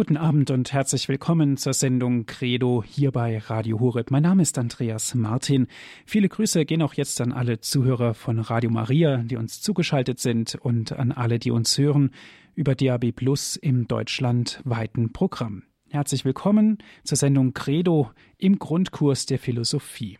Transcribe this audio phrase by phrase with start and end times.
[0.00, 4.10] Guten Abend und herzlich willkommen zur Sendung Credo hier bei Radio Horeb.
[4.10, 5.66] Mein Name ist Andreas Martin.
[6.06, 10.54] Viele Grüße gehen auch jetzt an alle Zuhörer von Radio Maria, die uns zugeschaltet sind
[10.54, 12.12] und an alle, die uns hören
[12.54, 15.64] über DAB Plus im deutschlandweiten Programm.
[15.90, 20.16] Herzlich willkommen zur Sendung Credo im Grundkurs der Philosophie.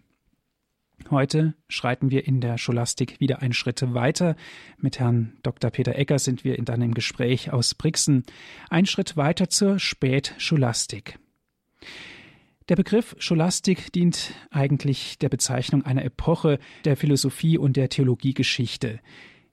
[1.08, 4.36] Heute schreiten wir in der Scholastik wieder einen Schritt weiter.
[4.78, 5.70] Mit Herrn Dr.
[5.70, 8.24] Peter Egger sind wir in einem Gespräch aus Brixen.
[8.68, 11.18] Ein Schritt weiter zur Spätscholastik.
[12.68, 19.00] Der Begriff Scholastik dient eigentlich der Bezeichnung einer Epoche der Philosophie und der Theologiegeschichte.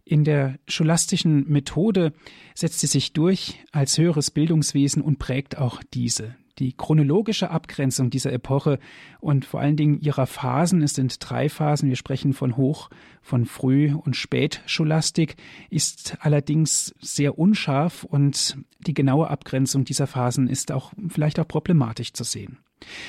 [0.06, 2.14] In der scholastischen Methode
[2.54, 6.36] setzt sie sich durch als höheres Bildungswesen und prägt auch diese.
[6.60, 8.80] Die chronologische Abgrenzung dieser Epoche
[9.20, 12.90] und vor allen Dingen ihrer Phasen, es sind drei Phasen, wir sprechen von Hoch,
[13.22, 15.36] von Früh- und Spätscholastik,
[15.70, 22.14] ist allerdings sehr unscharf und die genaue Abgrenzung dieser Phasen ist auch vielleicht auch problematisch
[22.14, 22.58] zu sehen.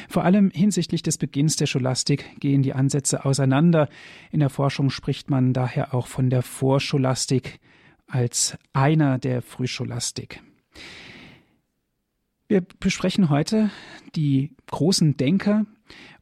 [0.08, 3.88] Vor allem hinsichtlich des Beginns der Scholastik gehen die Ansätze auseinander.
[4.30, 7.60] In der Forschung spricht man daher auch von der Vorscholastik
[8.06, 10.42] als einer der Frühscholastik.
[12.48, 13.70] Wir besprechen heute
[14.16, 15.66] die großen Denker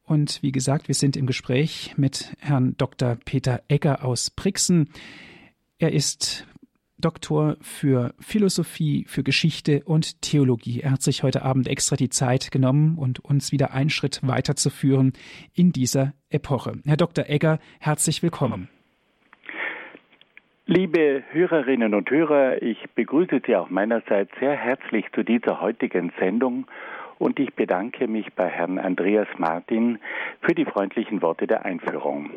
[0.02, 3.16] und wie gesagt, wir sind im Gespräch mit Herrn Dr.
[3.24, 4.90] Peter Egger aus Brixen.
[5.78, 6.44] Er ist
[6.98, 10.80] Doktor für Philosophie, für Geschichte und Theologie.
[10.80, 15.12] Er hat sich heute Abend extra die Zeit genommen und uns wieder einen Schritt weiterzuführen
[15.52, 16.80] in dieser Epoche.
[16.84, 17.26] Herr Dr.
[17.28, 18.68] Egger, herzlich willkommen.
[20.68, 26.66] Liebe Hörerinnen und Hörer, ich begrüße Sie auch meinerseits sehr herzlich zu dieser heutigen Sendung
[27.20, 30.00] und ich bedanke mich bei Herrn Andreas Martin
[30.40, 32.30] für die freundlichen Worte der Einführung.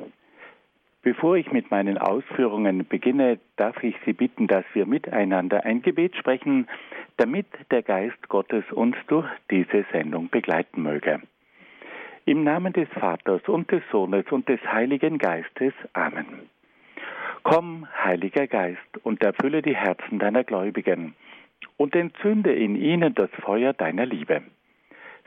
[1.01, 6.15] Bevor ich mit meinen Ausführungen beginne, darf ich Sie bitten, dass wir miteinander ein Gebet
[6.15, 6.67] sprechen,
[7.17, 11.19] damit der Geist Gottes uns durch diese Sendung begleiten möge.
[12.25, 15.73] Im Namen des Vaters und des Sohnes und des Heiligen Geistes.
[15.93, 16.47] Amen.
[17.49, 21.15] Komm, Heiliger Geist, und erfülle die Herzen deiner Gläubigen
[21.77, 24.43] und entzünde in ihnen das Feuer deiner Liebe.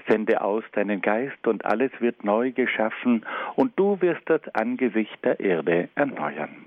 [0.07, 5.41] Sende aus deinen Geist und alles wird neu geschaffen und du wirst das Angesicht der
[5.41, 6.67] Erde erneuern.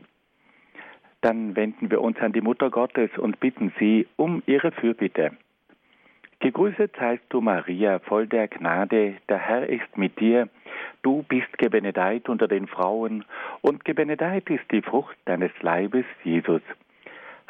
[1.21, 5.31] Dann wenden wir uns an die Mutter Gottes und bitten sie um ihre Fürbitte.
[6.45, 10.47] Gegrüßet seist du, Maria, voll der Gnade, der Herr ist mit dir.
[11.01, 13.25] Du bist gebenedeit unter den Frauen,
[13.61, 16.61] und gebenedeit ist die Frucht deines Leibes, Jesus.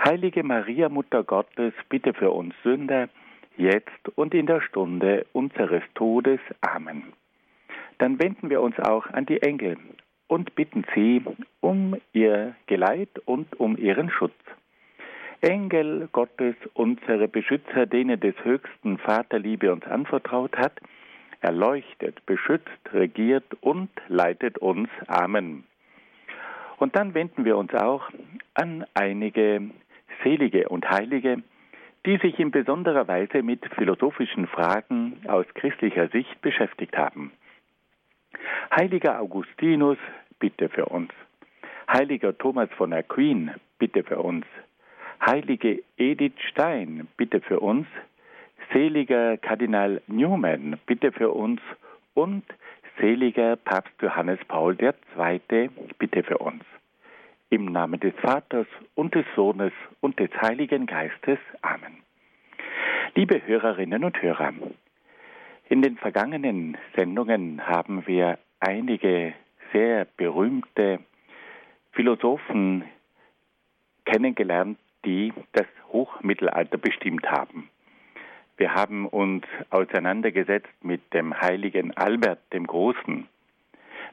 [0.02, 3.10] Heilige Maria, Mutter Gottes, bitte für uns Sünder,
[3.58, 6.40] jetzt und in der Stunde unseres Todes.
[6.62, 7.12] Amen.
[7.98, 9.76] Dann wenden wir uns auch an die Engel
[10.28, 11.22] und bitten sie
[11.60, 14.40] um ihr Geleit und um ihren Schutz.
[15.42, 20.80] Engel Gottes, unsere Beschützer, denen des höchsten Vaterliebe uns anvertraut hat,
[21.42, 24.90] erleuchtet, beschützt, regiert und leitet uns.
[25.08, 25.64] Amen.
[26.78, 28.10] Und dann wenden wir uns auch
[28.54, 29.70] an einige
[30.24, 31.44] Selige und Heilige,
[32.06, 37.32] die sich in besonderer Weise mit philosophischen Fragen aus christlicher Sicht beschäftigt haben.
[38.76, 39.98] Heiliger Augustinus,
[40.40, 41.12] bitte für uns.
[41.88, 44.46] Heiliger Thomas von Aquin, bitte für uns.
[45.24, 47.88] Heilige Edith Stein, bitte für uns.
[48.74, 51.62] Seliger Kardinal Newman, bitte für uns.
[52.14, 52.44] Und
[53.00, 56.64] seliger Papst Johannes Paul II, bitte für uns.
[57.50, 61.40] Im Namen des Vaters und des Sohnes und des Heiligen Geistes.
[61.62, 61.98] Amen.
[63.14, 64.54] Liebe Hörerinnen und Hörer,
[65.70, 69.34] in den vergangenen Sendungen haben wir einige
[69.72, 71.00] sehr berühmte
[71.94, 72.84] Philosophen
[74.06, 77.70] kennengelernt, die das Hochmittelalter bestimmt haben.
[78.58, 83.28] Wir haben uns auseinandergesetzt mit dem heiligen Albert dem Großen,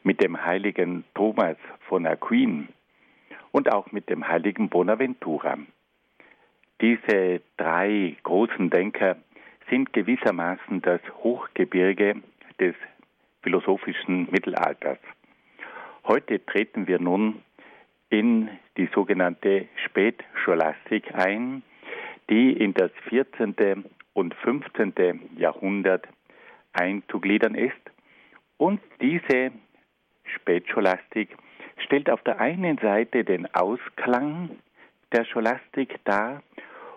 [0.02, 1.56] mit dem heiligen Thomas
[1.88, 2.68] von Aquin
[3.52, 5.58] und auch mit dem heiligen Bonaventura.
[6.80, 9.16] Diese drei großen Denker
[9.70, 12.16] sind gewissermaßen das Hochgebirge
[12.58, 12.74] des
[13.42, 14.98] philosophischen Mittelalters.
[16.04, 17.42] Heute treten wir nun
[18.12, 21.62] in die sogenannte Spätscholastik ein,
[22.28, 23.86] die in das 14.
[24.12, 24.92] und 15.
[25.38, 26.06] Jahrhundert
[26.74, 27.80] einzugliedern ist.
[28.58, 29.50] Und diese
[30.24, 31.34] Spätscholastik
[31.78, 34.50] stellt auf der einen Seite den Ausklang
[35.12, 36.42] der Scholastik dar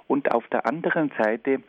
[0.08, 1.62] und auf der anderen Seite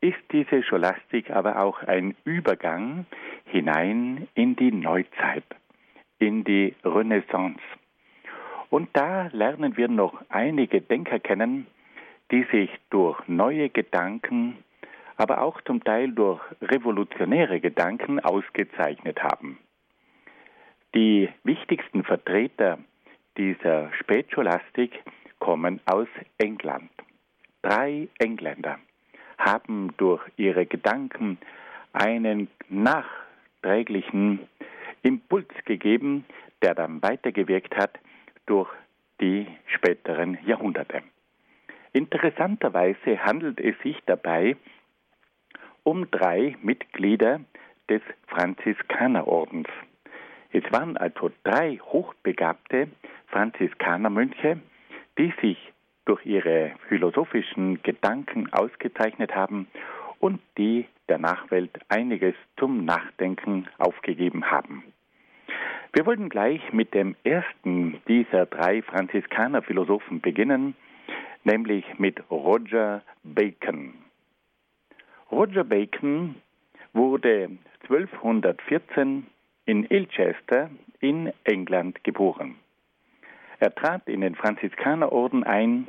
[0.00, 3.04] ist diese Scholastik aber auch ein Übergang
[3.44, 5.44] hinein in die Neuzeit,
[6.18, 7.60] in die Renaissance.
[8.74, 11.68] Und da lernen wir noch einige Denker kennen,
[12.32, 14.56] die sich durch neue Gedanken
[15.16, 19.60] aber auch zum Teil durch revolutionäre Gedanken ausgezeichnet haben.
[20.92, 22.80] Die wichtigsten Vertreter
[23.38, 25.04] dieser Spätscholastik
[25.38, 26.90] kommen aus England.
[27.62, 28.80] Drei Engländer
[29.38, 31.38] haben durch ihre Gedanken
[31.92, 34.40] einen nachträglichen
[35.02, 36.24] Impuls gegeben,
[36.60, 38.00] der dann weitergewirkt hat
[38.46, 38.70] durch
[39.20, 41.02] die späteren Jahrhunderte.
[41.92, 44.56] Interessanterweise handelt es sich dabei
[45.84, 47.40] um drei Mitglieder
[47.88, 49.68] des Franziskanerordens.
[50.52, 52.88] Es waren also drei hochbegabte
[53.28, 54.60] Franziskanermönche,
[55.18, 55.72] die sich
[56.04, 59.68] durch ihre philosophischen Gedanken ausgezeichnet haben
[60.18, 64.84] und die der Nachwelt einiges zum Nachdenken aufgegeben haben.
[65.92, 70.74] Wir wollen gleich mit dem ersten dieser drei Franziskanerphilosophen beginnen,
[71.44, 73.94] nämlich mit Roger Bacon.
[75.30, 76.36] Roger Bacon
[76.92, 77.50] wurde
[77.82, 79.26] 1214
[79.66, 80.70] in Ilchester
[81.00, 82.56] in England geboren.
[83.58, 85.86] Er trat in den Franziskanerorden ein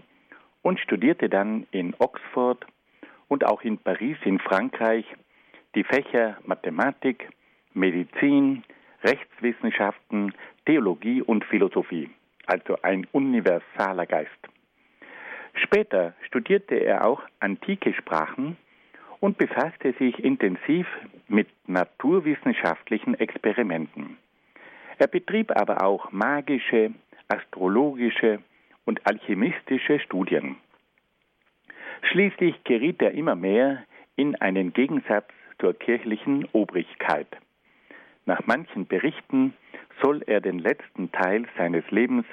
[0.62, 2.66] und studierte dann in Oxford
[3.28, 5.06] und auch in Paris in Frankreich
[5.76, 7.30] die Fächer Mathematik,
[7.74, 8.64] Medizin,
[9.06, 10.34] Rechtswissenschaften,
[10.66, 12.10] Theologie und Philosophie,
[12.48, 14.32] also ein universaler Geist.
[15.54, 18.58] Später studierte er auch antike Sprachen
[19.20, 20.88] und befasste sich intensiv
[21.28, 24.18] mit naturwissenschaftlichen Experimenten.
[24.98, 26.92] Er betrieb aber auch magische,
[27.28, 28.40] astrologische
[28.86, 30.58] und alchemistische Studien.
[32.12, 33.84] Schließlich geriet er immer mehr
[34.16, 35.28] in einen Gegensatz
[35.60, 37.28] zur kirchlichen Obrigkeit.
[38.26, 39.54] Nach manchen Berichten
[40.02, 42.26] soll er den letzten Teil seines Lebens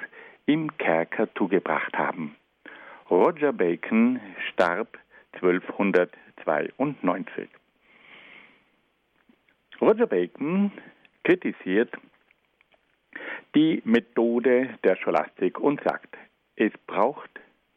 [0.47, 2.35] im Kerker zugebracht haben.
[3.09, 4.19] Roger Bacon
[4.51, 4.97] starb
[5.33, 7.47] 1292.
[9.79, 10.71] Roger Bacon
[11.23, 11.93] kritisiert
[13.53, 16.17] die Methode der Scholastik und sagt,
[16.55, 17.29] es braucht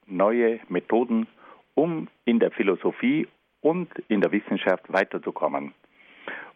[0.06, 1.26] neue Methoden,
[1.74, 3.28] um in der Philosophie
[3.60, 5.74] und in der Wissenschaft weiterzukommen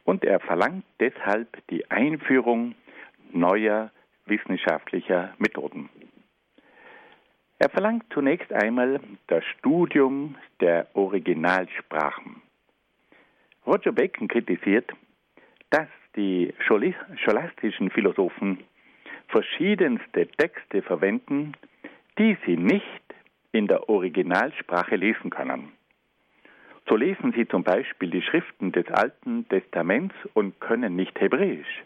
[0.05, 2.75] und er verlangt deshalb die Einführung
[3.33, 3.91] neuer
[4.27, 5.89] wissenschaftlicher Methoden.
[7.59, 12.41] Er verlangt zunächst einmal das Studium der Originalsprachen.
[13.67, 14.91] Roger Bacon kritisiert,
[15.69, 18.65] dass die scholastischen Philosophen
[19.29, 21.53] verschiedenste Texte verwenden,
[22.19, 22.85] die sie nicht
[23.53, 25.73] in der Originalsprache lesen können.
[26.91, 31.85] So lesen sie zum Beispiel die Schriften des Alten Testaments und können nicht Hebräisch.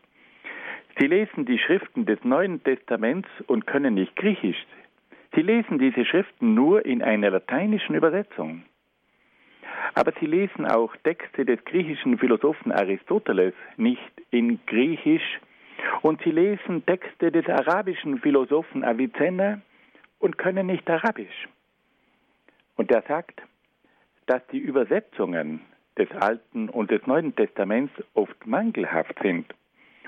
[0.99, 4.65] Sie lesen die Schriften des Neuen Testaments und können nicht Griechisch.
[5.35, 8.62] Sie lesen diese Schriften nur in einer lateinischen Übersetzung.
[9.93, 14.00] Aber sie lesen auch Texte des griechischen Philosophen Aristoteles nicht
[14.31, 15.39] in Griechisch
[16.00, 19.61] und sie lesen Texte des arabischen Philosophen Avicenna
[20.19, 21.47] und können nicht Arabisch.
[22.77, 23.43] Und er sagt,
[24.26, 25.61] dass die Übersetzungen
[25.99, 29.47] des Alten und des Neuen Testaments oft mangelhaft sind.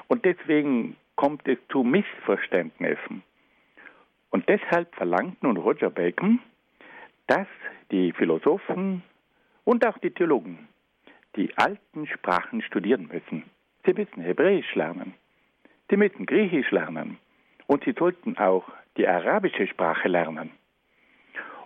[0.08, 3.22] Und deswegen kommt es zu Missverständnissen.
[4.30, 6.40] Und deshalb verlangt nun Roger Bacon,
[7.26, 7.46] dass
[7.90, 9.02] die Philosophen
[9.64, 10.68] und auch die Theologen
[11.36, 13.44] die alten Sprachen studieren müssen.
[13.84, 15.14] Sie müssen Hebräisch lernen.
[15.90, 17.18] Sie müssen Griechisch lernen.
[17.66, 18.64] Und sie sollten auch
[18.96, 20.50] die arabische Sprache lernen.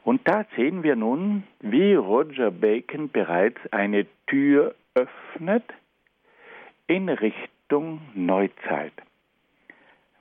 [0.05, 5.65] Und da sehen wir nun, wie Roger Bacon bereits eine Tür öffnet
[6.87, 8.93] in Richtung Neuzeit.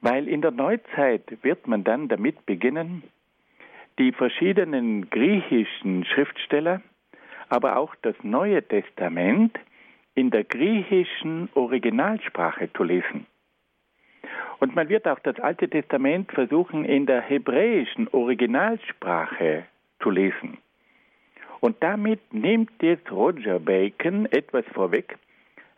[0.01, 3.03] Weil in der Neuzeit wird man dann damit beginnen,
[3.97, 6.81] die verschiedenen griechischen Schriftsteller,
[7.49, 9.57] aber auch das Neue Testament
[10.15, 13.25] in der griechischen Originalsprache zu lesen.
[14.59, 19.65] Und man wird auch das Alte Testament versuchen, in der hebräischen Originalsprache
[20.01, 20.57] zu lesen.
[21.61, 25.17] Und damit nimmt jetzt Roger Bacon etwas vorweg,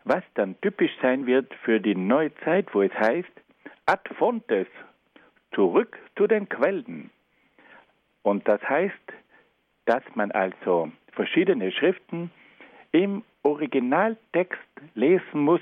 [0.04, 3.30] was dann typisch sein wird für die Neuzeit, wo es heißt,
[3.86, 4.66] ad fontes,
[5.52, 7.10] zurück zu den Quellen.
[8.22, 8.94] Und das heißt,
[9.86, 12.30] dass man also verschiedene Schriften
[12.92, 14.60] im Originaltext
[14.94, 15.60] lesen muss,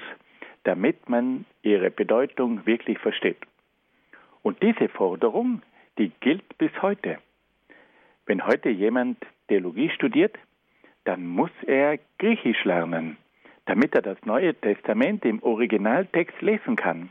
[0.65, 3.39] damit man ihre Bedeutung wirklich versteht.
[4.43, 5.63] Und diese Forderung,
[5.99, 7.19] die gilt bis heute.
[8.27, 10.37] Wenn heute jemand Theologie studiert,
[11.05, 13.17] dann muss er Griechisch lernen,
[13.67, 17.11] damit er das Neue Testament im Originaltext lesen kann.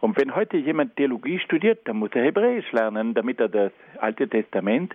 [0.00, 4.28] Und wenn heute jemand Theologie studiert, dann muss er Hebräisch lernen, damit er das Alte
[4.28, 4.94] Testament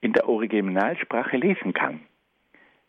[0.00, 2.00] in der Originalsprache lesen kann.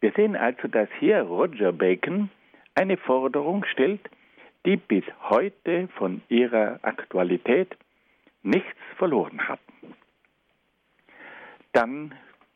[0.01, 2.29] Wir sehen also, dass hier Roger Bacon
[2.75, 4.01] eine Forderung stellt,
[4.65, 7.75] die bis heute von ihrer Aktualität
[8.43, 9.59] nichts verloren hat.
[11.73, 12.13] Dann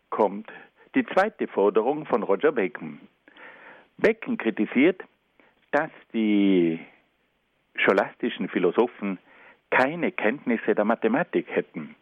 [0.10, 0.52] kommt
[0.94, 3.00] die zweite Forderung von Roger Bacon.
[3.98, 5.02] Bacon kritisiert,
[5.72, 6.80] dass die
[7.76, 9.20] scholastischen Philosophen
[9.70, 11.96] keine Kenntnisse der Mathematik hätten.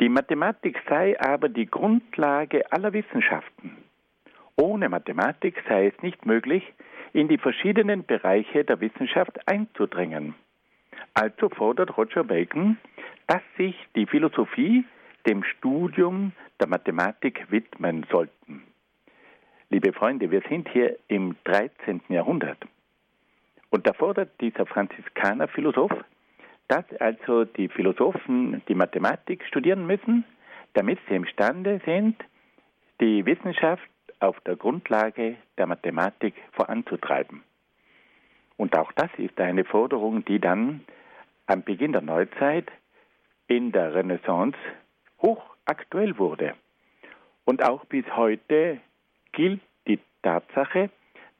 [0.00, 3.76] Die Mathematik sei aber die Grundlage aller Wissenschaften.
[4.60, 6.62] Ohne Mathematik sei es nicht möglich,
[7.14, 10.34] in die verschiedenen Bereiche der Wissenschaft einzudringen.
[11.14, 12.76] Also fordert Roger Bacon,
[13.26, 14.84] dass sich die Philosophie
[15.26, 18.64] dem Studium der Mathematik widmen sollten.
[19.70, 22.02] Liebe Freunde, wir sind hier im 13.
[22.10, 22.58] Jahrhundert.
[23.70, 26.04] Und da fordert dieser Franziskanerphilosoph,
[26.68, 30.24] dass also die Philosophen die Mathematik studieren müssen,
[30.74, 32.22] damit sie imstande sind,
[33.00, 33.88] die Wissenschaft
[34.20, 37.42] auf der Grundlage der Mathematik voranzutreiben.
[38.56, 40.84] Und auch das ist eine Forderung, die dann
[41.46, 42.70] am Beginn der Neuzeit
[43.48, 44.56] in der Renaissance
[45.20, 46.54] hochaktuell wurde.
[47.44, 48.78] Und auch bis heute
[49.32, 50.90] gilt die Tatsache,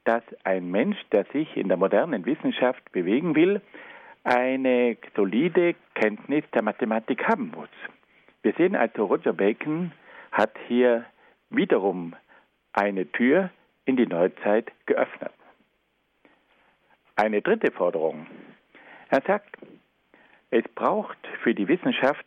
[0.04, 3.60] dass ein Mensch, der sich in der modernen Wissenschaft bewegen will,
[4.24, 7.68] eine solide Kenntnis der Mathematik haben muss.
[8.42, 9.92] Wir sehen also, Roger Bacon
[10.32, 11.04] hat hier
[11.50, 12.14] wiederum
[12.72, 13.50] eine Tür
[13.84, 15.32] in die Neuzeit geöffnet.
[17.16, 18.26] Eine dritte Forderung.
[19.08, 19.56] Er sagt,
[20.50, 22.24] es braucht für die Wissenschaft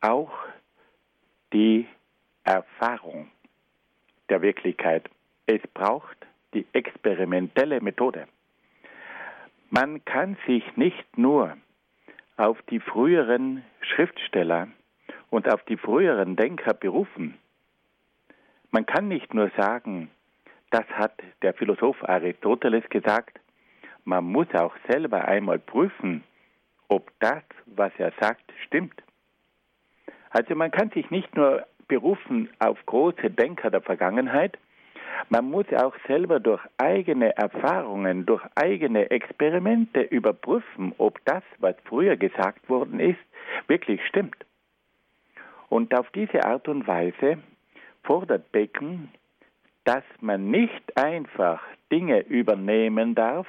[0.00, 0.32] auch
[1.52, 1.86] die
[2.44, 3.30] Erfahrung
[4.28, 5.08] der Wirklichkeit.
[5.46, 6.16] Es braucht
[6.52, 8.26] die experimentelle Methode.
[9.70, 11.56] Man kann sich nicht nur
[12.36, 14.68] auf die früheren Schriftsteller
[15.30, 17.38] und auf die früheren Denker berufen.
[18.74, 20.10] Man kann nicht nur sagen,
[20.72, 21.12] das hat
[21.42, 23.38] der Philosoph Aristoteles gesagt,
[24.04, 26.24] man muss auch selber einmal prüfen,
[26.88, 29.00] ob das, was er sagt, stimmt.
[30.30, 34.58] Also man kann sich nicht nur berufen auf große Denker der Vergangenheit,
[35.28, 42.16] man muss auch selber durch eigene Erfahrungen, durch eigene Experimente überprüfen, ob das, was früher
[42.16, 43.22] gesagt worden ist,
[43.68, 44.44] wirklich stimmt.
[45.68, 47.38] Und auf diese Art und Weise
[48.04, 49.08] fordert Bacon,
[49.84, 53.46] dass man nicht einfach Dinge übernehmen darf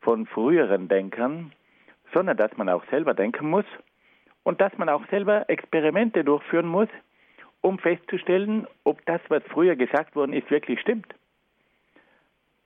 [0.00, 1.52] von früheren Denkern,
[2.12, 3.64] sondern dass man auch selber denken muss
[4.44, 6.88] und dass man auch selber Experimente durchführen muss,
[7.62, 11.14] um festzustellen, ob das, was früher gesagt worden ist, wirklich stimmt.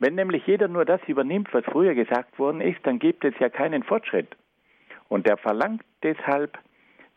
[0.00, 3.48] Wenn nämlich jeder nur das übernimmt, was früher gesagt worden ist, dann gibt es ja
[3.48, 4.28] keinen Fortschritt.
[5.08, 6.58] Und er verlangt deshalb,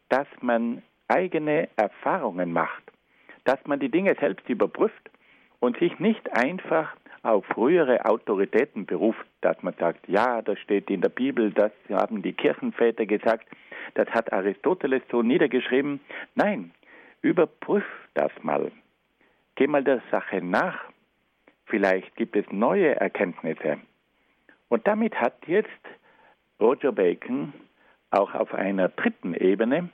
[0.10, 2.84] dass man eigene Erfahrungen macht,
[3.44, 5.10] dass man die Dinge selbst überprüft
[5.60, 11.02] und sich nicht einfach auf frühere Autoritäten beruft, dass man sagt, ja, das steht in
[11.02, 13.48] der Bibel, das haben die Kirchenväter gesagt,
[13.94, 16.00] das hat Aristoteles so niedergeschrieben.
[16.36, 16.72] Nein,
[17.22, 18.72] Überprüf das mal.
[19.56, 20.80] Geh mal der Sache nach.
[21.66, 23.78] Vielleicht gibt es neue Erkenntnisse.
[24.70, 25.70] Und damit hat jetzt
[26.60, 27.54] Roger Bacon
[28.10, 29.90] auch auf einer dritten Ebene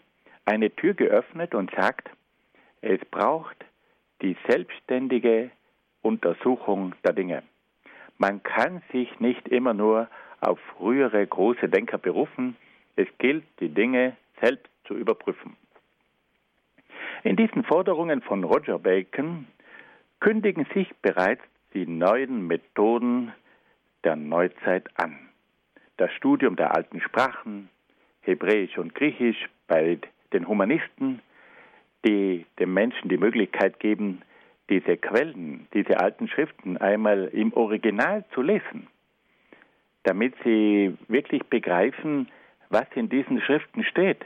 [0.46, 2.10] eine Tür geöffnet und sagt,
[2.82, 3.66] es braucht
[4.22, 5.52] die selbstständige
[6.02, 7.44] Untersuchung der Dinge.
[8.18, 10.08] Man kann sich nicht immer nur
[10.42, 12.56] auf frühere große Denker berufen.
[12.96, 15.56] Es gilt, die Dinge selbst zu überprüfen.
[17.24, 19.48] In diesen Forderungen von Roger Bacon
[20.20, 21.42] kündigen sich bereits
[21.74, 23.34] die neuen Methoden
[24.04, 25.18] der Neuzeit an.
[25.98, 27.70] Das Studium der alten Sprachen,
[28.22, 30.00] Hebräisch und Griechisch bei
[30.32, 31.22] den Humanisten,
[32.06, 34.22] die dem Menschen die Möglichkeit geben,
[34.70, 38.88] diese Quellen, diese alten Schriften einmal im Original zu lesen,
[40.04, 42.30] damit sie wirklich begreifen,
[42.70, 44.26] was in diesen Schriften steht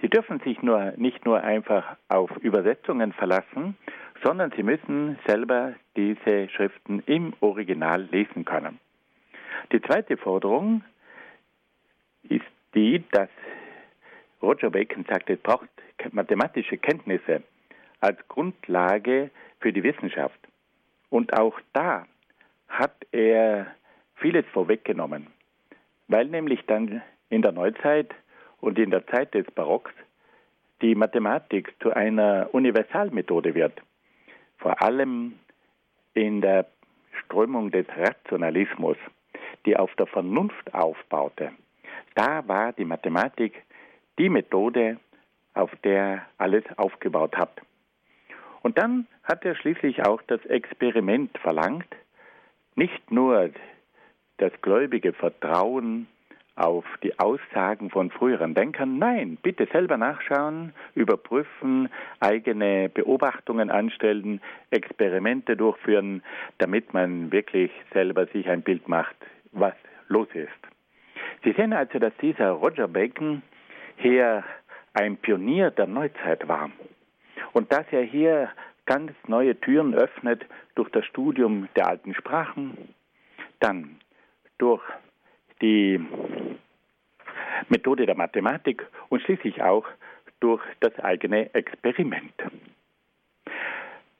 [0.00, 3.76] Sie dürfen sich nur, nicht nur einfach auf Übersetzungen verlassen,
[4.22, 8.78] sondern Sie müssen selber diese Schriften im Original lesen können.
[9.72, 10.84] Die zweite Forderung
[12.28, 13.28] ist die, dass
[14.42, 15.68] Roger Bacon sagt, es braucht
[16.12, 17.42] mathematische Kenntnisse
[18.00, 19.30] als Grundlage
[19.60, 20.38] für die Wissenschaft.
[21.10, 22.06] Und auch da
[22.68, 23.66] hat er
[24.16, 25.26] vieles vorweggenommen,
[26.06, 28.14] weil nämlich dann in der Neuzeit
[28.60, 29.92] und in der Zeit des Barocks
[30.82, 33.80] die Mathematik zu einer Universalmethode wird.
[34.58, 35.38] Vor allem
[36.14, 36.66] in der
[37.24, 38.96] Strömung des Rationalismus,
[39.66, 41.52] die auf der Vernunft aufbaute.
[42.14, 43.62] Da war die Mathematik
[44.18, 44.98] die Methode,
[45.54, 47.60] auf der alles aufgebaut hat.
[48.62, 51.88] Und dann hat er schließlich auch das Experiment verlangt,
[52.74, 53.50] nicht nur
[54.38, 56.06] das gläubige Vertrauen
[56.54, 58.98] auf die Aussagen von früheren Denkern.
[58.98, 66.22] Nein, bitte selber nachschauen, überprüfen, eigene Beobachtungen anstellen, Experimente durchführen,
[66.58, 69.16] damit man wirklich selber sich ein Bild macht,
[69.52, 69.74] was
[70.08, 70.50] los ist.
[71.44, 73.42] Sie sehen also, dass dieser Roger Bacon
[73.98, 74.44] hier
[74.94, 76.70] ein Pionier der Neuzeit war
[77.52, 78.50] und dass er hier
[78.86, 82.94] ganz neue Türen öffnet durch das Studium der alten Sprachen,
[83.60, 84.00] dann
[84.58, 84.82] durch
[85.60, 86.00] die
[87.68, 89.86] Methode der Mathematik und schließlich auch
[90.40, 92.32] durch das eigene Experiment.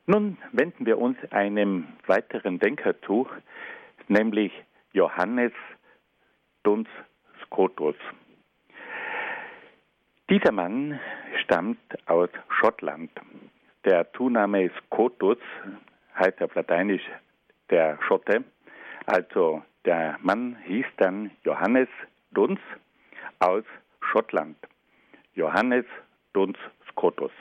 [0.07, 3.29] Nun wenden wir uns einem weiteren Denker zu,
[4.09, 4.53] nämlich
[4.93, 5.53] Johannes
[6.63, 6.89] Duns
[7.45, 7.97] Scotus.
[10.31, 11.01] Dieser Mann
[11.43, 13.11] stammt aus Schottland.
[13.87, 15.39] Der Zunahme Scotus
[16.19, 17.03] heißt auf Lateinisch
[17.71, 18.45] der Schotte.
[19.07, 21.89] Also der Mann hieß dann Johannes
[22.33, 22.61] Duns
[23.39, 23.65] aus
[24.03, 24.59] Schottland.
[25.35, 25.87] Johannes
[26.35, 26.59] Duns
[26.91, 27.33] Scotus.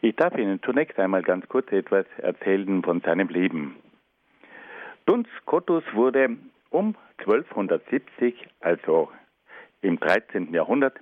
[0.00, 3.76] Ich darf Ihnen zunächst einmal ganz kurz etwas erzählen von seinem Leben.
[5.04, 6.38] Duns Scotus wurde
[6.70, 9.12] um 1270, also
[9.82, 10.54] im 13.
[10.54, 10.94] Jahrhundert,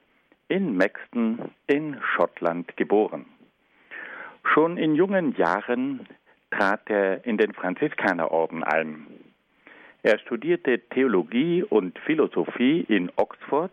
[0.49, 3.27] in Maxton in Schottland geboren.
[4.53, 6.07] Schon in jungen Jahren
[6.51, 9.07] trat er in den Franziskanerorden ein.
[10.03, 13.73] Er studierte Theologie und Philosophie in Oxford.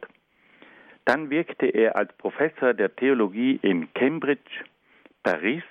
[1.06, 4.64] Dann wirkte er als Professor der Theologie in Cambridge,
[5.22, 5.64] Paris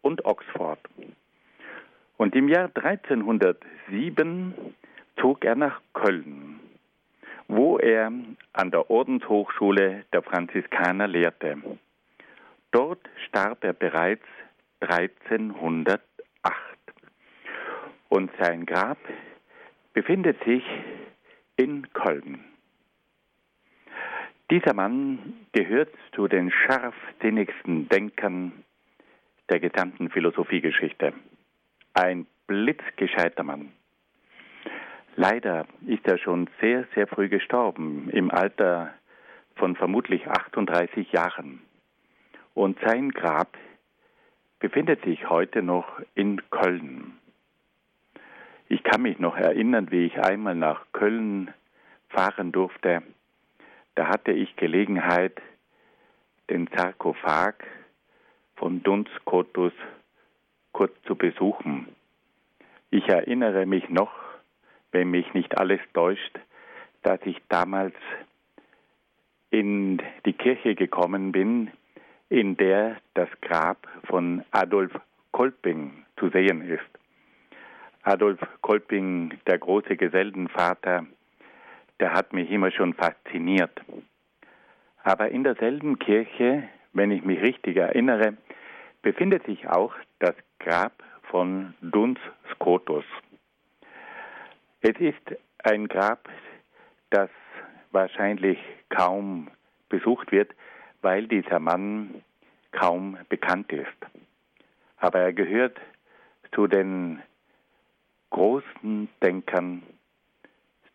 [0.00, 0.78] und Oxford.
[2.16, 4.54] Und im Jahr 1307
[5.20, 6.60] zog er nach Köln,
[7.48, 8.12] wo er
[8.52, 11.56] an der Ordenshochschule der Franziskaner lehrte.
[12.70, 14.26] Dort starb er bereits
[14.80, 16.02] 1308
[18.08, 18.98] und sein Grab
[19.92, 20.64] befindet sich
[21.56, 22.44] in Köln.
[24.50, 28.52] Dieser Mann gehört zu den scharfsinnigsten Denkern
[29.48, 31.12] der gesamten Philosophiegeschichte.
[31.94, 33.72] Ein blitzgescheiter Mann.
[35.18, 38.92] Leider ist er schon sehr, sehr früh gestorben, im Alter
[39.54, 41.62] von vermutlich 38 Jahren.
[42.52, 43.56] Und sein Grab
[44.60, 47.16] befindet sich heute noch in Köln.
[48.68, 51.50] Ich kann mich noch erinnern, wie ich einmal nach Köln
[52.10, 53.02] fahren durfte.
[53.94, 55.40] Da hatte ich Gelegenheit,
[56.50, 57.54] den Sarkophag
[58.56, 59.72] von Duns Scotus
[60.72, 61.88] kurz zu besuchen.
[62.90, 64.25] Ich erinnere mich noch,
[64.96, 66.38] wenn mich nicht alles täuscht,
[67.02, 67.94] dass ich damals
[69.50, 71.70] in die Kirche gekommen bin,
[72.30, 74.92] in der das Grab von Adolf
[75.32, 76.88] Kolping zu sehen ist.
[78.04, 81.04] Adolf Kolping, der große Gesellenvater,
[82.00, 83.78] der hat mich immer schon fasziniert.
[85.02, 88.38] Aber in derselben Kirche, wenn ich mich richtig erinnere,
[89.02, 92.18] befindet sich auch das Grab von Duns
[92.54, 93.04] Scotus.
[94.88, 96.28] Es ist ein Grab,
[97.10, 97.28] das
[97.90, 98.56] wahrscheinlich
[98.88, 99.50] kaum
[99.88, 100.54] besucht wird,
[101.02, 102.22] weil dieser Mann
[102.70, 103.98] kaum bekannt ist.
[104.98, 105.76] Aber er gehört
[106.54, 107.20] zu den
[108.30, 109.82] großen Denkern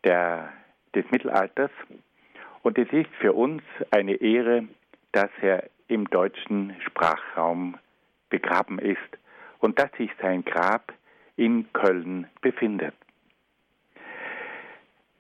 [0.06, 0.54] der,
[0.96, 1.72] des Mittelalters.
[2.64, 4.70] Und es ist für uns eine Ehre,
[5.12, 7.78] dass er im deutschen Sprachraum
[8.30, 9.18] begraben ist
[9.60, 10.94] und dass sich sein Grab
[11.36, 12.94] in Köln befindet.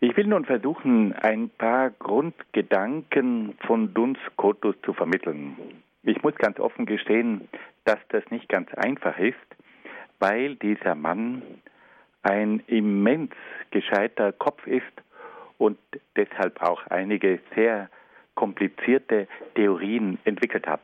[0.03, 5.55] Ich will nun versuchen, ein paar Grundgedanken von Duns Scotus zu vermitteln.
[6.01, 7.47] Ich muss ganz offen gestehen,
[7.85, 9.35] dass das nicht ganz einfach ist,
[10.17, 11.43] weil dieser Mann
[12.23, 13.31] ein immens
[13.69, 14.81] gescheiter Kopf ist
[15.59, 15.77] und
[16.15, 17.87] deshalb auch einige sehr
[18.33, 20.81] komplizierte Theorien entwickelt hat.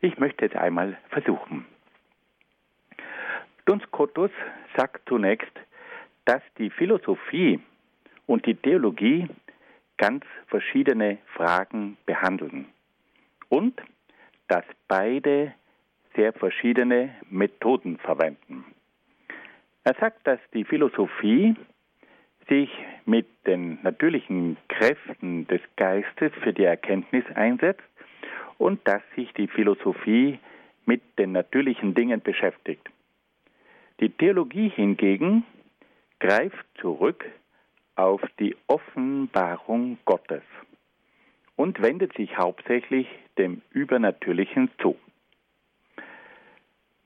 [0.00, 1.66] Ich möchte es einmal versuchen.
[3.66, 4.30] Duns Scotus
[4.78, 5.52] sagt zunächst,
[6.24, 7.60] dass die Philosophie
[8.30, 9.26] und die Theologie
[9.96, 12.66] ganz verschiedene Fragen behandeln
[13.48, 13.74] und
[14.46, 15.52] dass beide
[16.14, 18.64] sehr verschiedene Methoden verwenden.
[19.82, 21.56] Er sagt, dass die Philosophie
[22.48, 22.70] sich
[23.04, 27.82] mit den natürlichen Kräften des Geistes für die Erkenntnis einsetzt
[28.58, 30.38] und dass sich die Philosophie
[30.86, 32.88] mit den natürlichen Dingen beschäftigt.
[33.98, 35.44] Die Theologie hingegen
[36.20, 37.24] greift zurück
[38.00, 40.42] auf die Offenbarung Gottes
[41.56, 44.96] und wendet sich hauptsächlich dem Übernatürlichen zu.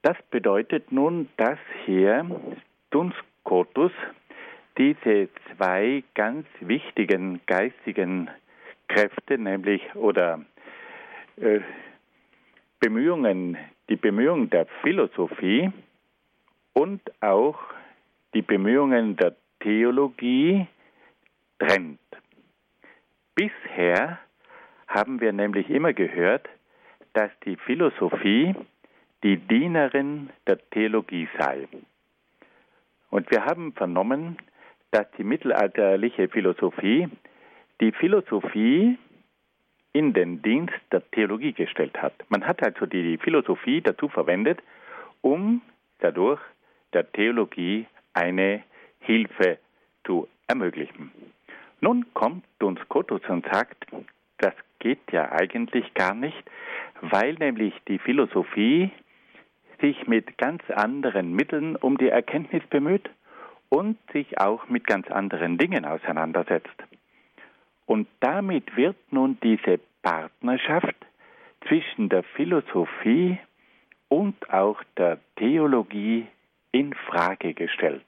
[0.03, 2.25] Das bedeutet nun, dass hier
[2.91, 3.91] Duns Scotus
[4.79, 8.31] diese zwei ganz wichtigen geistigen
[8.87, 10.45] Kräfte, nämlich oder
[11.39, 11.61] äh,
[12.79, 13.57] Bemühungen,
[13.89, 15.73] die Bemühungen der Philosophie
[16.73, 17.59] und auch
[18.33, 20.69] die Bemühungen der Theologie
[21.67, 22.01] trennt.
[23.35, 24.19] Bisher
[24.87, 26.49] haben wir nämlich immer gehört,
[27.15, 28.55] dass die Philosophie
[29.23, 31.67] die Dienerin der Theologie sei.
[33.11, 34.37] Und wir haben vernommen,
[34.91, 37.09] dass die mittelalterliche Philosophie
[37.81, 38.99] die Philosophie
[39.93, 42.15] in den Dienst der Theologie gestellt hat.
[42.29, 44.61] Man hat also die Philosophie dazu verwendet,
[45.23, 45.63] um
[46.01, 46.41] dadurch
[46.93, 48.63] der Theologie eine
[49.01, 49.59] Hilfe
[50.05, 51.11] zu ermöglichen.
[51.85, 53.85] Nun kommt Duns Scotus und sagt,
[54.39, 56.43] das geht ja eigentlich gar nicht,
[57.03, 58.91] weil nämlich die Philosophie
[59.83, 63.11] sich mit ganz anderen Mitteln um die Erkenntnis bemüht
[63.69, 66.75] und sich auch mit ganz anderen Dingen auseinandersetzt.
[67.85, 70.97] Und damit wird nun diese Partnerschaft
[71.69, 73.39] zwischen der Philosophie
[74.09, 76.29] und auch der Theologie
[76.73, 78.07] in Frage gestellt.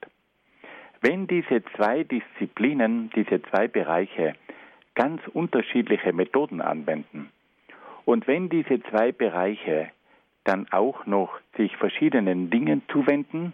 [1.09, 4.35] Wenn diese zwei Disziplinen, diese zwei Bereiche
[4.97, 7.31] ganz unterschiedliche Methoden anwenden
[8.05, 9.93] und wenn diese zwei Bereiche
[10.43, 13.53] dann auch noch sich verschiedenen Dingen zuwenden,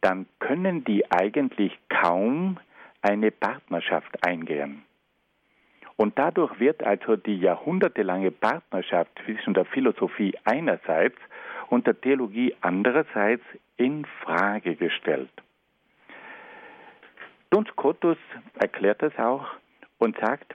[0.00, 2.60] dann können die eigentlich kaum
[3.02, 4.84] eine Partnerschaft eingehen.
[5.96, 11.18] Und dadurch wird also die jahrhundertelange Partnerschaft zwischen der Philosophie einerseits
[11.68, 13.42] und der Theologie andererseits
[13.76, 15.32] in Frage gestellt.
[17.50, 18.18] Duns Scotus
[18.54, 19.46] erklärt das auch
[19.98, 20.54] und sagt,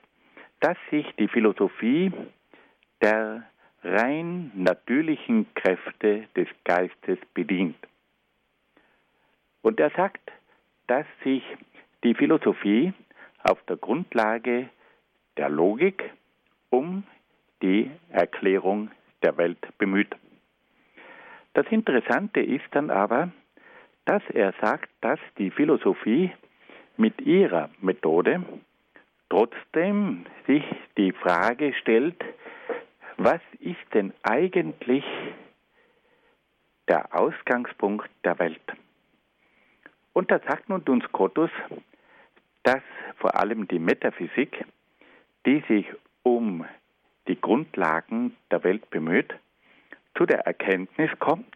[0.62, 2.12] dass sich die Philosophie
[3.02, 3.44] der
[3.84, 7.76] rein natürlichen Kräfte des Geistes bedient.
[9.62, 10.32] Und er sagt,
[10.88, 11.44] dass sich
[12.04, 12.94] die Philosophie
[13.44, 14.70] auf der Grundlage
[15.38, 16.12] der Logik
[16.70, 17.04] um
[17.62, 18.90] die Erklärung
[19.22, 20.16] der Welt bemüht.
[21.54, 23.32] Das Interessante ist dann aber,
[24.06, 26.32] dass er sagt, dass die Philosophie
[26.98, 28.44] mit ihrer Methode
[29.30, 30.64] trotzdem sich
[30.98, 32.24] die Frage stellt,
[33.18, 35.04] was ist denn eigentlich
[36.88, 38.62] der Ausgangspunkt der Welt?
[40.14, 41.50] Und da sagt nun Duns Scotus,
[42.64, 42.82] dass
[43.18, 44.66] vor allem die Metaphysik,
[45.46, 45.86] die sich
[46.24, 46.66] um
[47.28, 49.34] die Grundlagen der Welt bemüht,
[50.18, 51.56] zu der Erkenntnis kommt,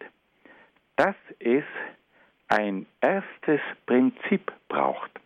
[0.96, 1.64] dass es
[2.48, 5.19] ein erstes Prinzip braucht.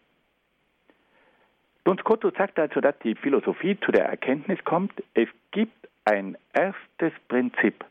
[1.84, 7.12] Duns Scotus sagt also, dass die Philosophie zu der Erkenntnis kommt, es gibt ein erstes
[7.28, 7.84] Prinzip.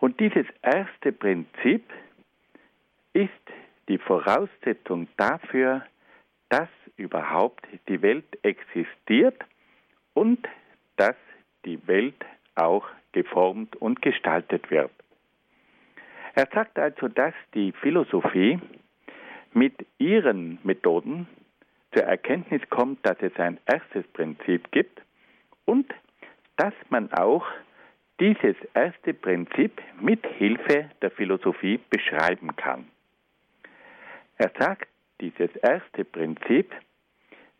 [0.00, 1.90] Und dieses erste Prinzip
[3.14, 3.30] ist
[3.88, 5.82] die Voraussetzung dafür,
[6.50, 9.40] dass überhaupt die Welt existiert
[10.12, 10.46] und
[10.96, 11.16] dass
[11.64, 12.22] die Welt
[12.54, 14.90] auch geformt und gestaltet wird.
[16.34, 18.58] Er sagt also, dass die Philosophie
[19.52, 21.26] mit ihren Methoden
[21.94, 25.00] zur Erkenntnis kommt, dass es ein erstes Prinzip gibt
[25.64, 25.92] und
[26.56, 27.46] dass man auch
[28.20, 32.86] dieses erste Prinzip mit Hilfe der Philosophie beschreiben kann.
[34.36, 34.88] Er sagt,
[35.20, 36.72] dieses erste Prinzip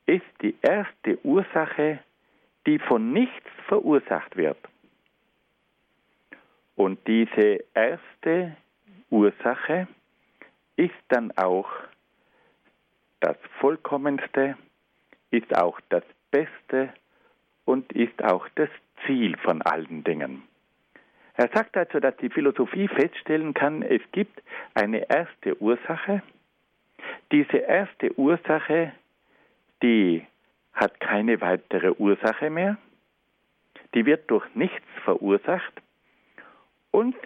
[0.07, 2.01] ist die erste Ursache,
[2.67, 4.59] die von nichts verursacht wird.
[6.77, 8.57] Und diese erste
[9.11, 9.87] Ursache
[10.77, 11.69] ist dann auch
[13.25, 14.55] das Vollkommenste,
[15.31, 16.93] ist auch das Beste
[17.65, 18.69] und ist auch das
[19.07, 20.43] Ziel von allen Dingen.
[21.37, 24.43] Er sagt also, dass die Philosophie feststellen kann, es gibt
[24.75, 26.23] eine erste Ursache.
[27.33, 28.93] Diese erste Ursache,
[29.83, 30.27] die
[30.75, 32.77] hat keine weitere Ursache mehr.
[33.95, 35.73] Die wird durch nichts verursacht.
[36.91, 37.17] Und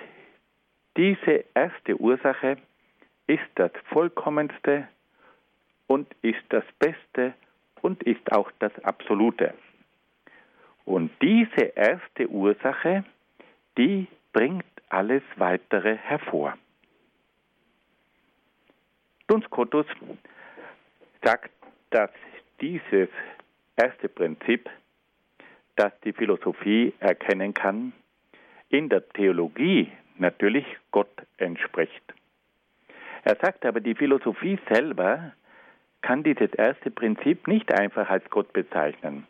[0.96, 2.56] diese erste Ursache
[3.26, 4.86] ist das Vollkommenste
[5.88, 7.34] und ist das Beste
[7.82, 9.54] und ist auch das Absolute.
[10.84, 13.04] Und diese erste Ursache,
[13.76, 16.56] die bringt alles weitere hervor.
[19.26, 19.86] Duns Scotus
[21.22, 21.50] sagt,
[21.90, 22.10] dass
[22.60, 23.08] dieses
[23.76, 24.68] erste Prinzip,
[25.76, 27.92] das die Philosophie erkennen kann,
[28.70, 32.02] in der Theologie natürlich Gott entspricht.
[33.24, 35.32] Er sagt aber, die Philosophie selber
[36.02, 39.26] kann dieses erste Prinzip nicht einfach als Gott bezeichnen,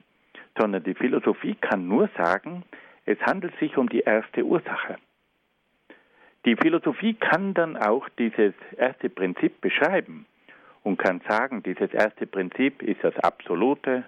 [0.56, 2.64] sondern die Philosophie kann nur sagen,
[3.06, 4.96] es handelt sich um die erste Ursache.
[6.44, 10.26] Die Philosophie kann dann auch dieses erste Prinzip beschreiben
[10.82, 14.04] und kann sagen, dieses erste Prinzip ist das Absolute,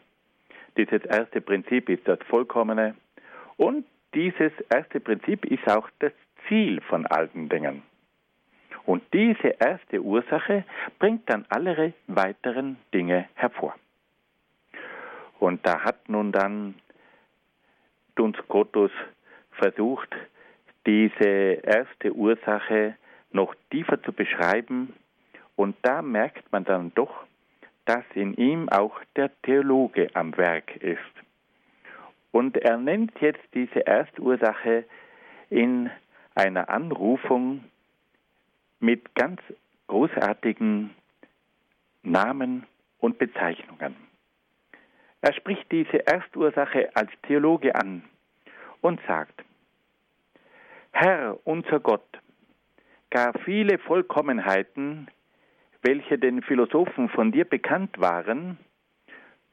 [0.76, 2.94] dieses erste Prinzip ist das Vollkommene
[3.56, 6.12] und dieses erste Prinzip ist auch das
[6.48, 7.82] Ziel von allen Dingen.
[8.86, 10.64] Und diese erste Ursache
[10.98, 13.74] bringt dann alle weiteren Dinge hervor.
[15.38, 16.74] Und da hat nun dann
[18.14, 18.90] Duns Scotus
[19.52, 20.14] versucht,
[20.86, 22.96] diese erste Ursache
[23.32, 24.94] noch tiefer zu beschreiben.
[25.56, 27.24] Und da merkt man dann doch,
[27.84, 30.98] dass in ihm auch der Theologe am Werk ist.
[32.32, 34.84] Und er nennt jetzt diese Erstursache
[35.48, 35.90] in
[36.34, 37.64] einer Anrufung
[38.80, 39.40] mit ganz
[39.86, 40.90] großartigen
[42.02, 42.66] Namen
[42.98, 43.96] und Bezeichnungen.
[45.20, 48.02] Er spricht diese Erstursache als Theologe an
[48.80, 49.44] und sagt,
[50.92, 52.18] Herr unser Gott,
[53.10, 55.08] gar viele Vollkommenheiten,
[55.82, 58.58] welche den Philosophen von dir bekannt waren,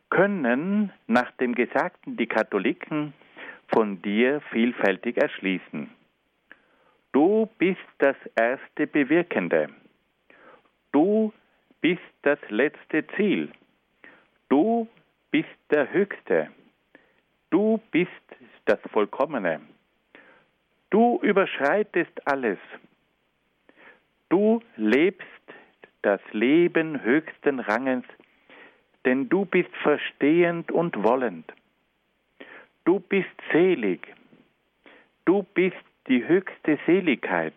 [0.09, 3.13] können nach dem Gesagten die Katholiken
[3.67, 5.89] von dir vielfältig erschließen.
[7.17, 9.69] Du bist das erste Bewirkende.
[10.91, 11.33] Du
[11.81, 13.51] bist das letzte Ziel.
[14.49, 14.87] Du
[15.31, 16.51] bist der Höchste.
[17.49, 18.11] Du bist
[18.65, 19.61] das Vollkommene.
[20.91, 22.59] Du überschreitest alles.
[24.29, 25.25] Du lebst
[26.03, 28.05] das Leben höchsten Ranges,
[29.05, 31.51] denn du bist verstehend und wollend.
[32.85, 34.07] Du bist selig.
[35.25, 37.53] Du bist die höchste Seligkeit.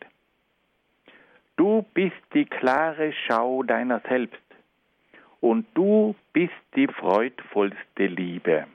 [1.56, 4.40] Du bist die klare Schau deiner selbst
[5.40, 8.66] und du bist die freudvollste Liebe.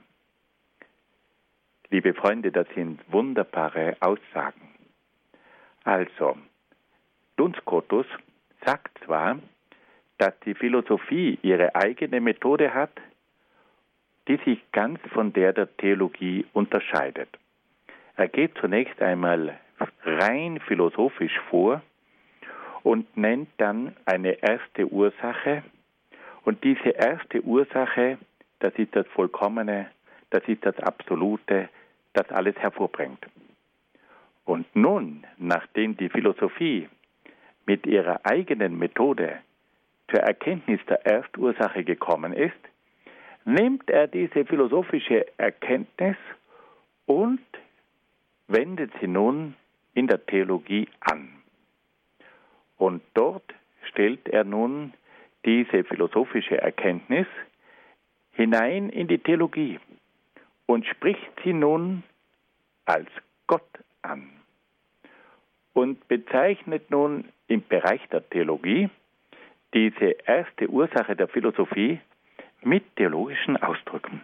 [1.90, 4.74] Liebe Freunde, das sind wunderbare Aussagen.
[5.84, 6.36] Also,
[7.36, 8.06] Duns Scotus
[8.64, 9.38] sagt zwar,
[10.18, 12.92] dass die Philosophie ihre eigene Methode hat,
[14.26, 17.28] die sich ganz von der der Theologie unterscheidet.
[18.16, 19.60] Er geht zunächst einmal
[20.04, 21.82] rein philosophisch vor
[22.82, 25.62] und nennt dann eine erste Ursache.
[26.44, 28.18] Und diese erste Ursache,
[28.60, 29.90] das ist das Vollkommene,
[30.30, 31.68] das ist das Absolute,
[32.12, 33.26] das alles hervorbringt.
[34.44, 36.88] Und nun, nachdem die Philosophie
[37.66, 39.40] mit ihrer eigenen Methode
[40.08, 42.54] zur Erkenntnis der Erstursache gekommen ist,
[43.44, 46.16] nimmt er diese philosophische Erkenntnis
[47.06, 47.40] und
[48.48, 49.54] wendet sie nun
[49.96, 51.28] in der Theologie an.
[52.76, 53.54] Und dort
[53.88, 54.92] stellt er nun
[55.44, 57.26] diese philosophische Erkenntnis
[58.32, 59.80] hinein in die Theologie
[60.66, 62.02] und spricht sie nun
[62.84, 63.08] als
[63.46, 63.66] Gott
[64.02, 64.28] an
[65.72, 68.90] und bezeichnet nun im Bereich der Theologie
[69.72, 72.00] diese erste Ursache der Philosophie
[72.62, 74.20] mit theologischen Ausdrücken.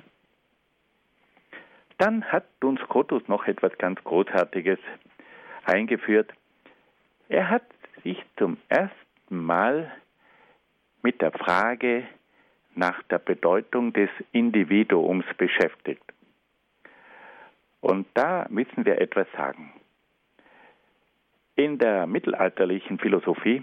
[1.96, 4.78] Dann hat Duns Scotus noch etwas ganz Großartiges
[5.64, 6.33] eingeführt.
[7.29, 7.64] Er hat
[8.03, 8.96] sich zum ersten
[9.31, 9.90] Mal
[11.03, 12.07] mit der Frage
[12.75, 16.03] nach der Bedeutung des Individuums beschäftigt.
[17.81, 19.72] Und da müssen wir etwas sagen.
[21.57, 23.62] In der mittelalterlichen Philosophie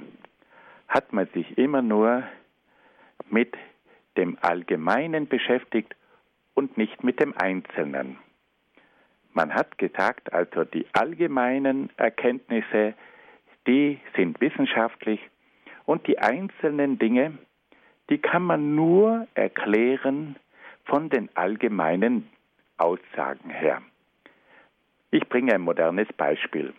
[0.88, 2.24] hat man sich immer nur
[3.30, 3.56] mit
[4.18, 5.96] dem Allgemeinen beschäftigt
[6.54, 8.18] und nicht mit dem Einzelnen.
[9.34, 12.94] Man hat gesagt, also die allgemeinen Erkenntnisse,
[13.68, 15.20] die sind wissenschaftlich
[15.86, 17.38] und die einzelnen Dinge,
[18.10, 20.36] die kann man nur erklären
[20.86, 22.28] von den allgemeinen
[22.78, 23.82] Aussagen her.
[25.12, 26.74] Ich bringe ein modernes Beispiel.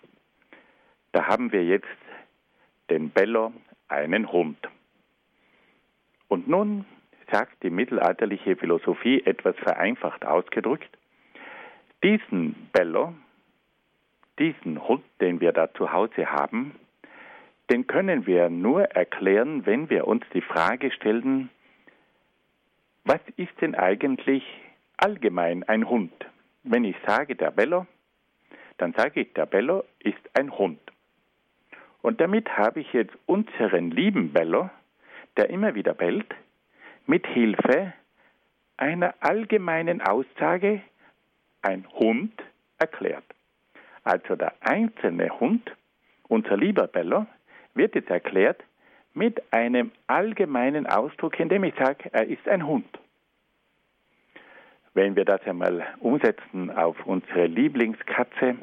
[1.13, 1.87] Da haben wir jetzt
[2.89, 3.53] den Bello,
[3.89, 4.59] einen Hund.
[6.29, 6.85] Und nun
[7.33, 10.97] sagt die mittelalterliche Philosophie etwas vereinfacht ausgedrückt,
[12.03, 13.15] diesen Bello,
[14.39, 16.75] diesen Hund, den wir da zu Hause haben,
[17.71, 21.51] den können wir nur erklären, wenn wir uns die Frage stellen,
[23.05, 24.45] was ist denn eigentlich
[24.97, 26.13] allgemein ein Hund?
[26.63, 27.87] Wenn ich sage der Bello,
[28.79, 30.81] dann sage ich, der Bello ist ein Hund.
[32.03, 34.71] Und damit habe ich jetzt unseren lieben Bello,
[35.37, 36.35] der immer wieder bellt,
[37.07, 37.93] mit Hilfe
[38.77, 40.83] einer allgemeinen Aussage
[41.63, 42.33] ein Hund
[42.79, 43.25] erklärt.
[44.05, 45.71] Also der einzelne Hund,
[46.29, 47.27] unser lieber Bello,
[47.75, 48.63] wird jetzt erklärt
[49.15, 52.99] mit einem allgemeinen Ausdruck, indem ich sage, er ist ein Hund.
[54.95, 58.57] Wenn wir das einmal umsetzen auf unsere Lieblingskatze,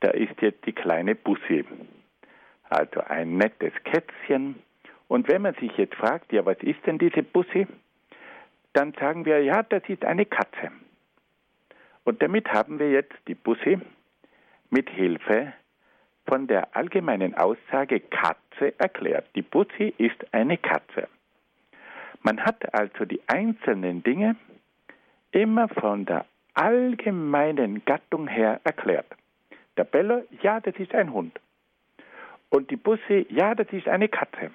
[0.00, 1.64] da ist jetzt die kleine Bussi.
[2.70, 4.56] also ein nettes Kätzchen.
[5.08, 7.66] Und wenn man sich jetzt fragt, ja, was ist denn diese Bussi?
[8.74, 10.70] Dann sagen wir, ja, das ist eine Katze.
[12.08, 13.78] Und damit haben wir jetzt die Bussi
[14.70, 15.52] mit Hilfe
[16.26, 19.26] von der allgemeinen Aussage Katze erklärt.
[19.34, 21.06] Die Bussi ist eine Katze.
[22.22, 24.36] Man hat also die einzelnen Dinge
[25.32, 29.14] immer von der allgemeinen Gattung her erklärt.
[29.76, 31.38] Der Bello, ja, das ist ein Hund.
[32.48, 34.50] Und die Busse, ja, das ist eine Katze.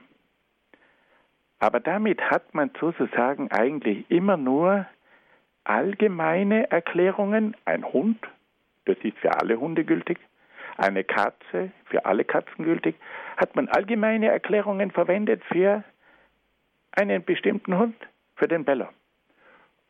[1.60, 4.88] Aber damit hat man sozusagen eigentlich immer nur
[5.64, 7.56] allgemeine Erklärungen.
[7.66, 8.20] Ein Hund,
[8.86, 10.20] das ist für alle Hunde gültig.
[10.78, 12.96] Eine Katze, für alle Katzen gültig.
[13.38, 15.84] Hat man allgemeine Erklärungen verwendet für
[16.92, 17.96] einen bestimmten Hund,
[18.36, 18.88] für den Bello.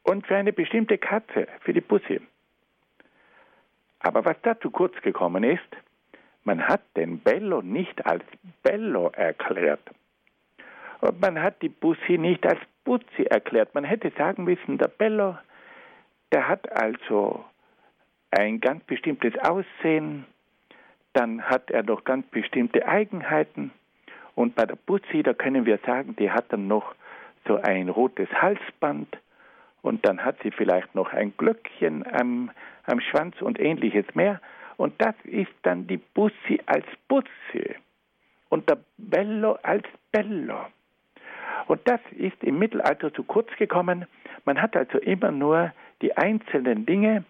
[0.04, 2.20] Und für eine bestimmte Katze, für die Pussy.
[4.00, 5.62] Aber was da zu kurz gekommen ist,
[6.44, 8.24] man hat den Bello nicht als
[8.64, 9.80] Bello erklärt.
[11.00, 13.74] Und man hat die Bussi nicht als Buzzi erklärt.
[13.74, 15.38] Man hätte sagen müssen, der Bello,
[16.34, 17.46] der hat also
[18.32, 20.26] ein ganz bestimmtes Aussehen,
[21.14, 23.72] dann hat er noch ganz bestimmte Eigenheiten.
[24.34, 26.96] Und bei der Buzzi, da können wir sagen, die hat dann noch
[27.48, 29.16] so ein rotes Halsband
[29.84, 32.50] und dann hat sie vielleicht noch ein Glöckchen am,
[32.86, 34.42] am Schwanz und ähnliches mehr.
[34.78, 37.76] Und das ist dann die Bussi als Bussi
[38.50, 40.66] und der Bello als Bello.
[41.68, 44.08] Und das ist im Mittelalter zu kurz gekommen.
[44.46, 45.72] Man hat also immer nur
[46.04, 47.24] die einzelnen Dinge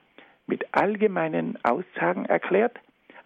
[0.48, 2.78] mit allgemeinen Aussagen erklärt,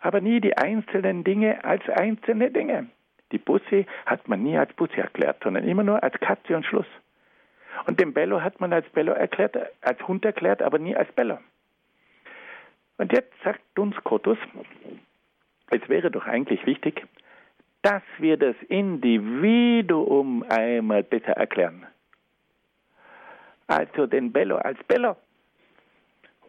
[0.02, 2.88] aber nie die einzelnen Dinge als einzelne Dinge.
[3.32, 6.86] Die Bussi hat man nie als Bussi erklärt, sondern immer nur als Katze und Schluss.
[7.86, 11.40] Und den Bello hat man als Bello erklärt, als Hund erklärt, aber nie als Bello.
[12.98, 14.38] Und jetzt sagt uns Kotus,
[15.70, 17.06] es wäre doch eigentlich wichtig,
[17.84, 21.86] dass wir das Individuum einmal besser erklären.
[23.68, 25.16] Also den Bello als Bello.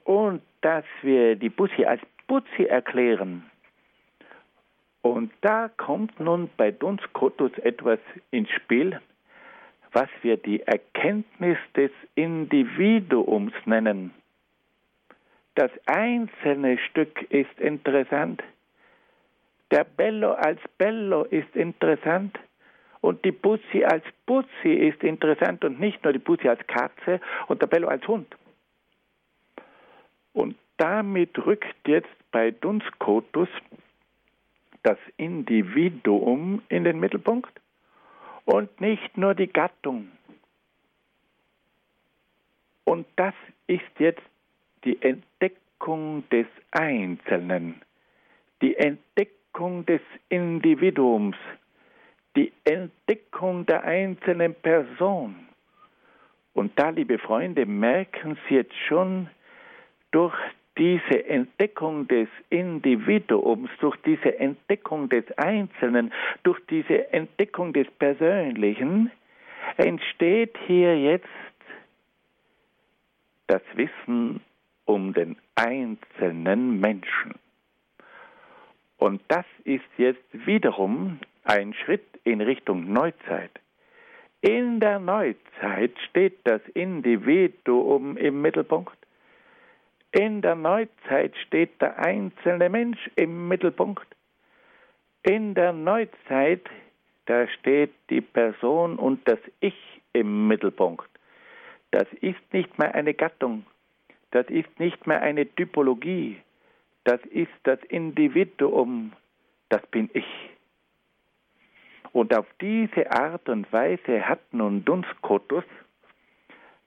[0.09, 3.44] Und dass wir die Bussi als Buzzi erklären.
[5.03, 7.99] Und da kommt nun bei Duns Kotus etwas
[8.31, 8.99] ins Spiel,
[9.92, 14.14] was wir die Erkenntnis des Individuums nennen.
[15.57, 18.42] Das einzelne Stück ist interessant.
[19.71, 22.38] Der Bello als Bello ist interessant.
[23.03, 27.61] Und die Bussi als Bussi ist interessant und nicht nur die Bussi als Katze und
[27.61, 28.35] der Bello als Hund.
[30.38, 33.48] Und damit rückt jetzt bei Dunskotus
[34.85, 37.51] das Individuum in den Mittelpunkt
[38.44, 40.07] und nicht nur die Gattung.
[42.85, 43.35] Und das
[43.66, 44.22] ist jetzt
[44.85, 47.83] die Entdeckung des Einzelnen,
[48.62, 51.37] die Entdeckung des Individuums,
[52.37, 55.35] die Entdeckung der einzelnen Person.
[56.55, 59.29] Und da, liebe Freunde, merken Sie jetzt schon
[60.11, 60.35] durch
[60.77, 66.12] diese Entdeckung des Individuums, durch diese Entdeckung des Einzelnen,
[66.44, 69.11] durch diese Entdeckung des Persönlichen,
[69.77, 71.27] entsteht hier jetzt
[73.49, 74.40] das Wissen
[74.85, 77.35] um den einzelnen Menschen.
[78.99, 83.51] Und das ist jetzt wiederum ein Schritt in Richtung Neuzeit.
[84.40, 88.98] In der Neuzeit steht das Individuum im Mittelpunkt.
[90.12, 94.07] In der Neuzeit steht der einzelne Mensch im Mittelpunkt.
[95.23, 96.62] In der Neuzeit,
[97.27, 99.77] da steht die Person und das Ich
[100.14, 101.09] im Mittelpunkt.
[101.90, 103.66] Das ist nicht mehr eine Gattung,
[104.31, 106.38] das ist nicht mehr eine Typologie,
[107.05, 109.12] das ist das Individuum,
[109.68, 110.27] das bin ich.
[112.12, 115.64] Und auf diese Art und Weise hat nun Dunskotus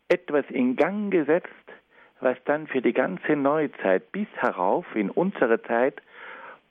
[0.07, 1.49] etwas in Gang gesetzt,
[2.21, 6.01] was dann für die ganze Neuzeit bis herauf in unsere Zeit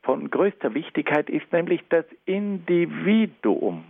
[0.02, 3.84] von größter Wichtigkeit ist, nämlich das Individuum,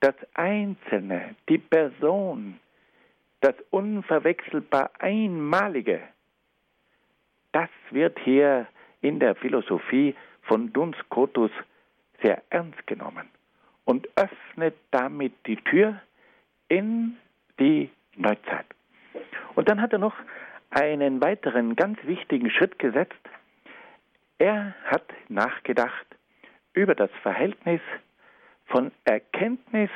[0.00, 2.58] das Einzelne, die Person,
[3.40, 6.00] das unverwechselbar Einmalige.
[7.52, 8.66] Das wird hier
[9.00, 10.96] in der Philosophie von Duns
[12.22, 13.28] sehr ernst genommen
[13.84, 16.00] und öffnet damit die Tür
[16.68, 17.16] in
[17.60, 18.66] die Neuzeit.
[19.54, 20.14] Und dann hat er noch
[20.70, 23.14] einen weiteren ganz wichtigen Schritt gesetzt.
[24.38, 26.06] Er hat nachgedacht
[26.72, 27.80] über das Verhältnis
[28.66, 29.90] von Erkenntnis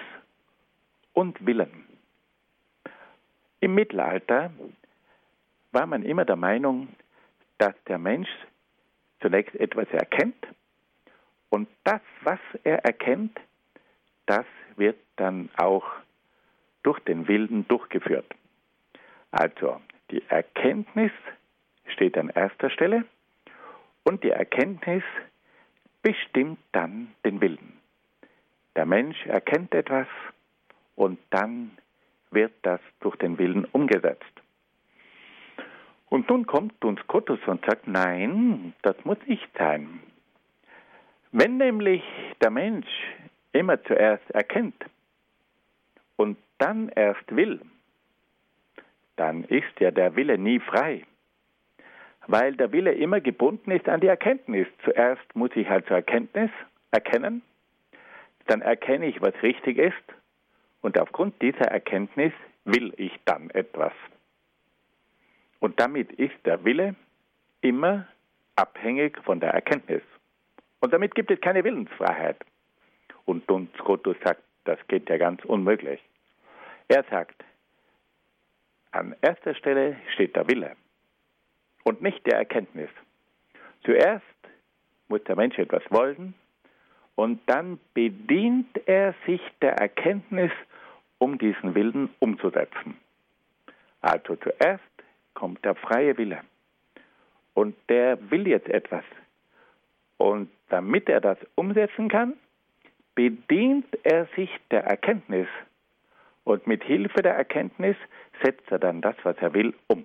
[1.12, 1.86] und Willen.
[3.60, 4.50] Im Mittelalter
[5.70, 6.88] war man immer der Meinung,
[7.58, 8.30] dass der Mensch
[9.20, 10.46] zunächst etwas erkennt
[11.52, 13.38] Und das, was er erkennt,
[14.24, 14.46] das
[14.76, 15.84] wird dann auch
[16.82, 18.24] durch den Willen durchgeführt.
[19.30, 19.80] Also
[20.12, 21.10] die Erkenntnis
[21.86, 23.04] steht an erster Stelle
[24.04, 25.02] und die Erkenntnis
[26.02, 27.78] bestimmt dann den Willen.
[28.76, 30.06] Der Mensch erkennt etwas
[30.94, 31.72] und dann
[32.30, 34.24] wird das durch den Willen umgesetzt.
[36.08, 40.00] Und nun kommt uns Kottus und sagt, nein, das muss nicht sein.
[41.30, 42.02] Wenn nämlich
[42.42, 42.88] der Mensch
[43.52, 44.84] immer zuerst erkennt
[46.16, 47.60] und dann erst will,
[49.16, 51.04] dann ist ja der Wille nie frei,
[52.26, 54.66] weil der Wille immer gebunden ist an die Erkenntnis.
[54.84, 56.50] Zuerst muss ich also Erkenntnis
[56.90, 57.42] erkennen,
[58.46, 59.94] dann erkenne ich, was richtig ist
[60.80, 62.32] und aufgrund dieser Erkenntnis
[62.64, 63.92] will ich dann etwas.
[65.60, 66.94] Und damit ist der Wille
[67.60, 68.06] immer
[68.56, 70.02] abhängig von der Erkenntnis.
[70.80, 72.36] Und damit gibt es keine Willensfreiheit.
[73.24, 76.00] Und Duns Scotus sagt, das geht ja ganz unmöglich.
[76.88, 77.44] Er sagt,
[78.92, 80.76] an erster Stelle steht der Wille
[81.84, 82.90] und nicht der Erkenntnis.
[83.84, 84.24] Zuerst
[85.08, 86.34] muss der Mensch etwas wollen
[87.16, 90.52] und dann bedient er sich der Erkenntnis,
[91.18, 92.96] um diesen Willen umzusetzen.
[94.00, 94.82] Also zuerst
[95.34, 96.40] kommt der freie Wille
[97.54, 99.04] und der will jetzt etwas.
[100.18, 102.34] Und damit er das umsetzen kann,
[103.14, 105.48] bedient er sich der Erkenntnis
[106.44, 107.96] und mit Hilfe der Erkenntnis
[108.42, 110.04] setzt er dann das, was er will, um.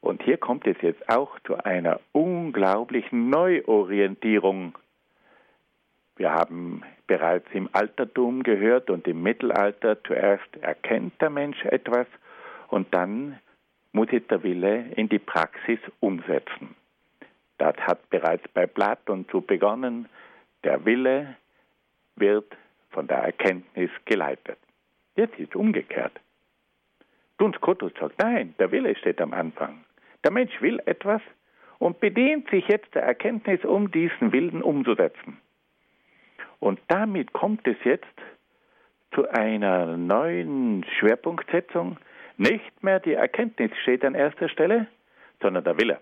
[0.00, 4.78] Und hier kommt es jetzt auch zu einer unglaublichen Neuorientierung.
[6.16, 12.06] Wir haben bereits im Altertum gehört und im Mittelalter zuerst erkennt der Mensch etwas
[12.68, 13.38] und dann
[13.92, 16.76] muss es der Wille in die Praxis umsetzen.
[17.58, 20.08] Das hat bereits bei Platon so begonnen.
[20.64, 21.36] Der Wille
[22.16, 22.56] wird
[22.90, 24.58] von der Erkenntnis geleitet.
[25.16, 26.12] Jetzt ist es umgekehrt.
[27.38, 29.84] Duns Scotus sagt, nein, der Wille steht am Anfang.
[30.24, 31.22] Der Mensch will etwas
[31.78, 35.38] und bedient sich jetzt der Erkenntnis, um diesen Willen umzusetzen.
[36.58, 38.04] Und damit kommt es jetzt
[39.14, 41.96] zu einer neuen Schwerpunktsetzung.
[42.36, 44.86] Nicht mehr die Erkenntnis steht an erster Stelle,
[45.40, 45.98] sondern der Wille.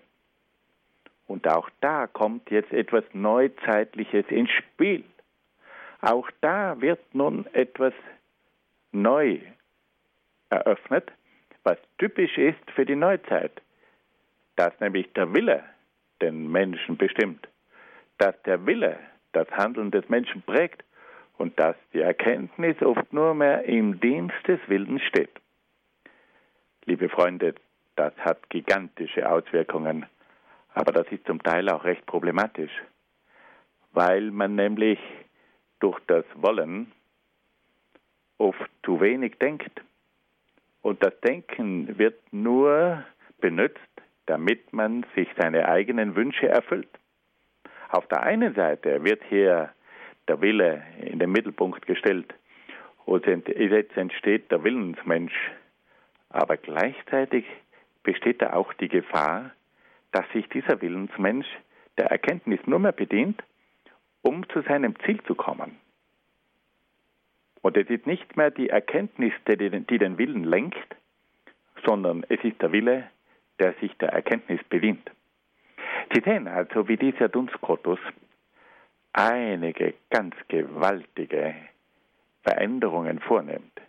[1.28, 5.04] Und auch da kommt jetzt etwas Neuzeitliches ins Spiel.
[6.00, 7.92] Auch da wird nun etwas
[8.92, 9.40] neu
[10.50, 11.10] eröffnet,
[11.64, 13.60] was typisch ist für die Neuzeit.
[14.56, 15.64] Dass nämlich der Wille
[16.20, 17.48] den Menschen bestimmt,
[18.18, 18.98] dass der Wille
[19.32, 20.84] das Handeln des Menschen prägt
[21.36, 25.30] und dass die Erkenntnis oft nur mehr im Dienst des Willens steht.
[26.86, 27.54] Liebe Freunde,
[27.96, 30.06] das hat gigantische Auswirkungen,
[30.74, 32.72] aber das ist zum Teil auch recht problematisch,
[33.92, 34.98] weil man nämlich
[35.80, 36.92] durch das Wollen
[38.38, 39.82] oft zu wenig denkt.
[40.82, 43.04] Und das Denken wird nur
[43.40, 43.78] benutzt,
[44.26, 46.88] damit man sich seine eigenen Wünsche erfüllt.
[47.90, 49.70] Auf der einen Seite wird hier
[50.28, 52.34] der Wille in den Mittelpunkt gestellt
[53.06, 55.50] und jetzt entsteht der Willensmensch.
[56.28, 57.46] Aber gleichzeitig
[58.02, 59.52] besteht da auch die Gefahr,
[60.12, 61.46] dass sich dieser Willensmensch
[61.96, 63.42] der Erkenntnis nur mehr bedient,
[64.28, 65.78] um zu seinem Ziel zu kommen.
[67.62, 69.56] Und es ist nicht mehr die Erkenntnis, die
[69.98, 70.96] den Willen lenkt,
[71.86, 73.04] sondern es ist der Wille,
[73.58, 75.10] der sich der Erkenntnis bedient.
[76.12, 78.00] Sie sehen also, wie dieser Dunstkotus
[79.14, 81.54] einige ganz gewaltige
[82.42, 83.80] Veränderungen vornimmt,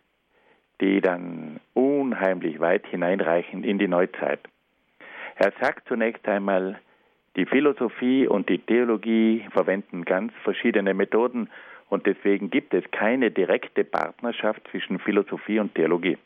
[0.79, 4.39] die dann unheimlich weit hineinreichen in die Neuzeit.
[5.35, 6.79] Er sagt zunächst einmal,
[7.35, 11.49] die Philosophie und die Theologie verwenden ganz verschiedene Methoden
[11.89, 16.17] und deswegen gibt es keine direkte Partnerschaft zwischen Philosophie und Theologie.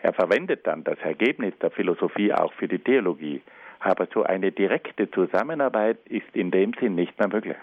[0.00, 3.42] Er verwendet dann das Ergebnis der Philosophie auch für die Theologie,
[3.80, 7.56] aber so eine direkte Zusammenarbeit ist in dem Sinn nicht mehr möglich.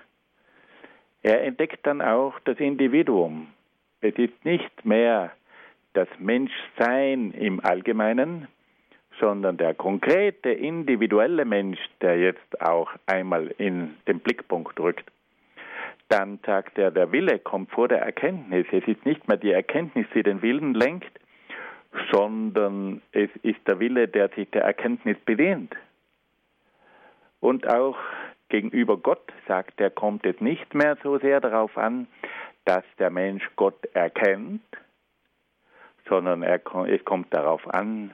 [1.24, 3.48] Er entdeckt dann auch das Individuum.
[4.02, 5.32] Es ist nicht mehr
[5.94, 8.48] das Menschsein im Allgemeinen,
[9.20, 15.10] sondern der konkrete individuelle Mensch, der jetzt auch einmal in den Blickpunkt rückt.
[16.10, 18.68] Dann sagt er, der Wille kommt vor der Erkenntnis.
[18.72, 21.20] Es ist nicht mehr die Erkenntnis, die den Willen lenkt,
[22.12, 25.76] sondern es ist der Wille, der sich der Erkenntnis bedient.
[27.40, 27.98] Und auch
[28.50, 32.08] gegenüber Gott, sagt er, kommt es nicht mehr so sehr darauf an,
[32.66, 34.62] dass der Mensch Gott erkennt,
[36.08, 38.14] sondern er, es kommt darauf an,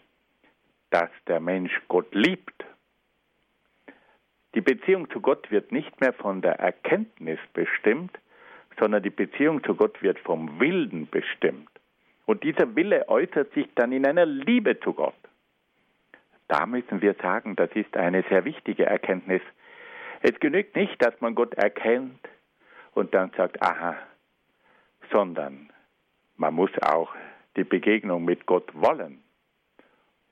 [0.91, 2.63] dass der Mensch Gott liebt.
[4.53, 8.11] Die Beziehung zu Gott wird nicht mehr von der Erkenntnis bestimmt,
[8.79, 11.69] sondern die Beziehung zu Gott wird vom Willen bestimmt.
[12.25, 15.15] Und dieser Wille äußert sich dann in einer Liebe zu Gott.
[16.47, 19.41] Da müssen wir sagen, das ist eine sehr wichtige Erkenntnis.
[20.21, 22.19] Es genügt nicht, dass man Gott erkennt
[22.93, 23.95] und dann sagt, aha,
[25.11, 25.69] sondern
[26.35, 27.13] man muss auch
[27.55, 29.20] die Begegnung mit Gott wollen.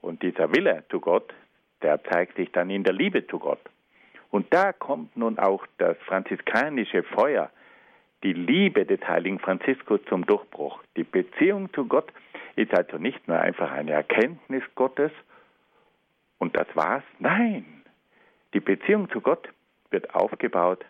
[0.02, 1.34] Und dieser Wille zu Gott,
[1.82, 3.62] der zeigt sich dann in der Liebe zu Gott.
[4.32, 7.50] Und da kommt nun auch das franziskanische Feuer,
[8.24, 10.82] die Liebe des heiligen Franziskus zum Durchbruch.
[10.98, 12.12] Die Beziehung zu Gott
[12.56, 15.12] ist also nicht nur einfach eine Erkenntnis Gottes
[16.38, 17.04] und das war's.
[17.20, 17.66] Nein,
[18.54, 19.48] die Beziehung zu Gott
[19.90, 20.86] wird aufgebaut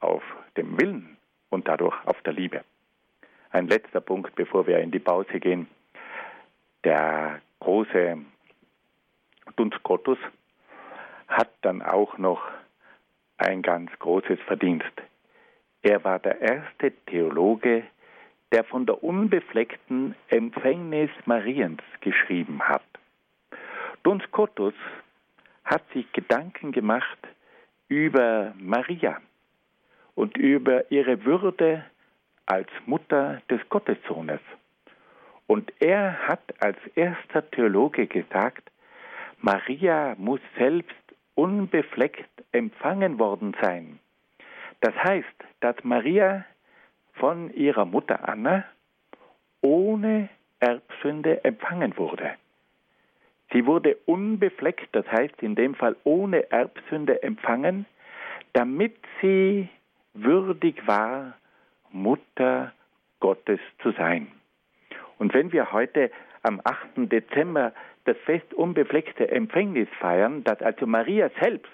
[0.00, 0.22] auf
[0.56, 1.16] dem Willen
[1.50, 2.64] und dadurch auf der Liebe.
[3.50, 5.68] Ein letzter Punkt, bevor wir in die Pause gehen.
[6.84, 8.18] Der große
[9.54, 10.18] Duns Scotus
[11.28, 12.42] hat dann auch noch
[13.38, 14.92] ein ganz großes Verdienst.
[15.82, 17.84] Er war der erste Theologe,
[18.50, 22.82] der von der unbefleckten Empfängnis Mariens geschrieben hat.
[24.02, 24.74] Duns Scotus
[25.64, 27.18] hat sich Gedanken gemacht
[27.86, 29.20] über Maria
[30.16, 31.84] und über ihre Würde
[32.46, 34.40] als Mutter des Gottessohnes.
[35.52, 38.70] Und er hat als erster Theologe gesagt,
[39.42, 40.96] Maria muss selbst
[41.34, 43.98] unbefleckt empfangen worden sein.
[44.80, 46.46] Das heißt, dass Maria
[47.12, 48.64] von ihrer Mutter Anna
[49.60, 52.30] ohne Erbsünde empfangen wurde.
[53.52, 57.84] Sie wurde unbefleckt, das heißt in dem Fall ohne Erbsünde empfangen,
[58.54, 59.68] damit sie
[60.14, 61.34] würdig war,
[61.90, 62.72] Mutter
[63.20, 64.32] Gottes zu sein.
[65.22, 66.10] Und wenn wir heute
[66.42, 66.78] am 8.
[66.96, 67.72] Dezember
[68.06, 71.70] das Fest unbefleckte Empfängnis feiern, dass also Maria selbst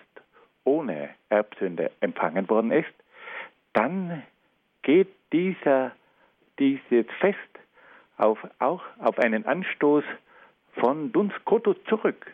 [0.64, 2.92] ohne Erbsünde empfangen worden ist,
[3.72, 4.22] dann
[4.82, 5.92] geht dieser,
[6.58, 7.38] dieses Fest
[8.18, 10.04] auf, auch auf einen Anstoß
[10.74, 12.30] von Duns Scotus zurück,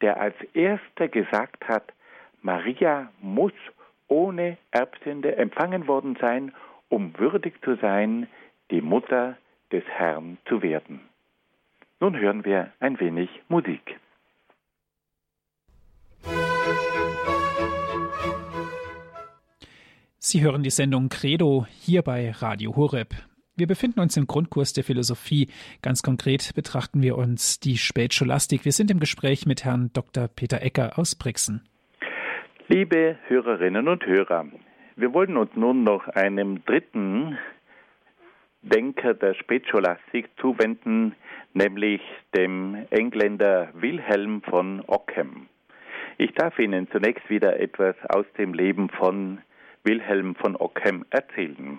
[0.00, 1.92] der als erster gesagt hat,
[2.42, 3.52] Maria muss
[4.08, 6.52] ohne Erbsünde empfangen worden sein,
[6.88, 8.26] um würdig zu sein,
[8.72, 9.36] die Mutter
[9.72, 11.00] des Herrn zu werden.
[12.00, 13.98] Nun hören wir ein wenig Musik.
[20.18, 23.14] Sie hören die Sendung Credo hier bei Radio Horeb.
[23.56, 25.48] Wir befinden uns im Grundkurs der Philosophie.
[25.82, 28.64] Ganz konkret betrachten wir uns die Spätscholastik.
[28.64, 30.28] Wir sind im Gespräch mit Herrn Dr.
[30.28, 31.62] Peter Ecker aus Brixen.
[32.68, 34.46] Liebe Hörerinnen und Hörer,
[34.96, 37.36] wir wollen uns nun noch einem dritten
[38.62, 41.14] Denker der Spätscholastik zuwenden,
[41.54, 42.02] nämlich
[42.36, 45.46] dem Engländer Wilhelm von Ockham.
[46.18, 49.38] Ich darf Ihnen zunächst wieder etwas aus dem Leben von
[49.84, 51.78] Wilhelm von Ockham erzählen.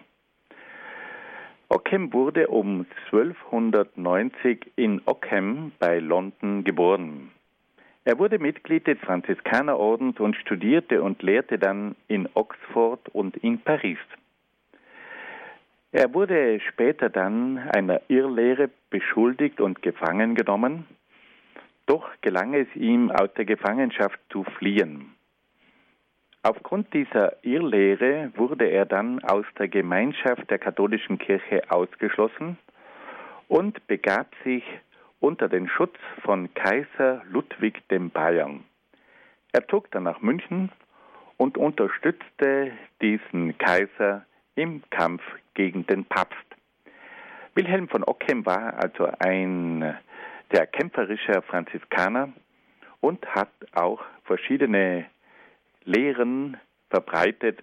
[1.70, 7.32] Ockham wurde um 1290 in Ockham bei London geboren.
[8.04, 14.00] Er wurde Mitglied des Franziskanerordens und studierte und lehrte dann in Oxford und in Paris.
[15.94, 20.86] Er wurde später dann einer Irrlehre beschuldigt und gefangen genommen,
[21.86, 25.14] doch gelang es ihm, aus der Gefangenschaft zu fliehen.
[26.44, 32.58] Aufgrund dieser Irrlehre wurde er dann aus der Gemeinschaft der katholischen Kirche ausgeschlossen
[33.50, 34.64] und begab sich
[35.20, 38.64] unter den Schutz von Kaiser Ludwig dem Bayern.
[39.52, 40.72] Er zog dann nach München
[41.36, 42.72] und unterstützte
[43.02, 44.26] diesen Kaiser
[44.56, 45.22] im Kampf
[45.54, 46.38] gegen den Papst.
[47.56, 49.98] Wilhelm von Ockham war also ein
[50.52, 52.30] sehr kämpferischer Franziskaner
[53.02, 55.06] und hat auch verschiedene
[55.84, 56.58] Lehren
[56.90, 57.62] verbreitet,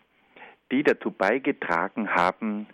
[0.70, 2.66] die dazu beigetragen haben,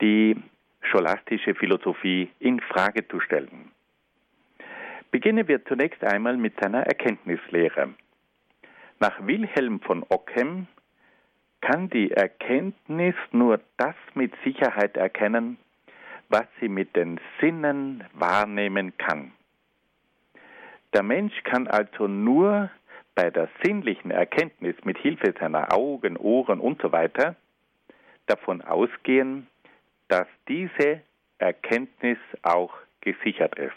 [0.00, 0.36] die
[0.82, 3.70] scholastische Philosophie in Frage zu stellen.
[5.10, 7.94] Beginnen wir zunächst einmal mit seiner Erkenntnislehre.
[9.00, 10.66] Nach Wilhelm von Ockham
[11.64, 15.56] kann die Erkenntnis nur das mit Sicherheit erkennen,
[16.28, 19.32] was sie mit den Sinnen wahrnehmen kann.
[20.92, 22.70] Der Mensch kann also nur
[23.14, 27.34] bei der sinnlichen Erkenntnis mit Hilfe seiner Augen, Ohren und so weiter
[28.26, 29.46] davon ausgehen,
[30.08, 31.00] dass diese
[31.38, 33.72] Erkenntnis auch gesichert ist.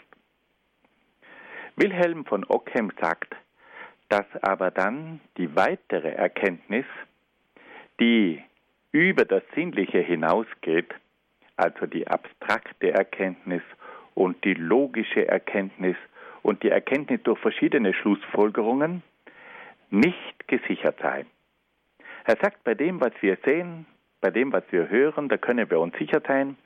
[1.76, 3.34] Wilhelm von Ockham sagt,
[4.10, 6.84] dass aber dann die weitere Erkenntnis,
[8.00, 8.42] die
[8.92, 10.94] über das Sinnliche hinausgeht,
[11.56, 13.62] also die abstrakte Erkenntnis
[14.14, 15.96] und die logische Erkenntnis
[16.42, 19.02] und die Erkenntnis durch verschiedene Schlussfolgerungen,
[19.90, 21.26] nicht gesichert sein.
[22.24, 23.86] Er sagt, bei dem, was wir sehen,
[24.20, 26.56] bei dem, was wir hören, da können wir uns sicher sein.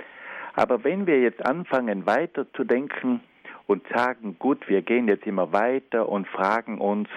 [0.54, 3.20] Aber wenn wir jetzt anfangen weiterzudenken
[3.66, 7.08] und sagen, gut, wir gehen jetzt immer weiter und fragen uns,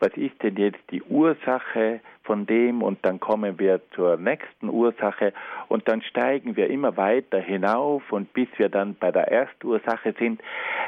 [0.00, 5.32] was ist denn jetzt die Ursache von dem und dann kommen wir zur nächsten Ursache
[5.68, 10.14] und dann steigen wir immer weiter hinauf und bis wir dann bei der ersten Ursache
[10.18, 10.40] sind.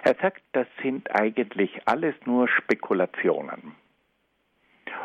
[0.02, 3.74] Er sagt, das sind eigentlich alles nur Spekulationen.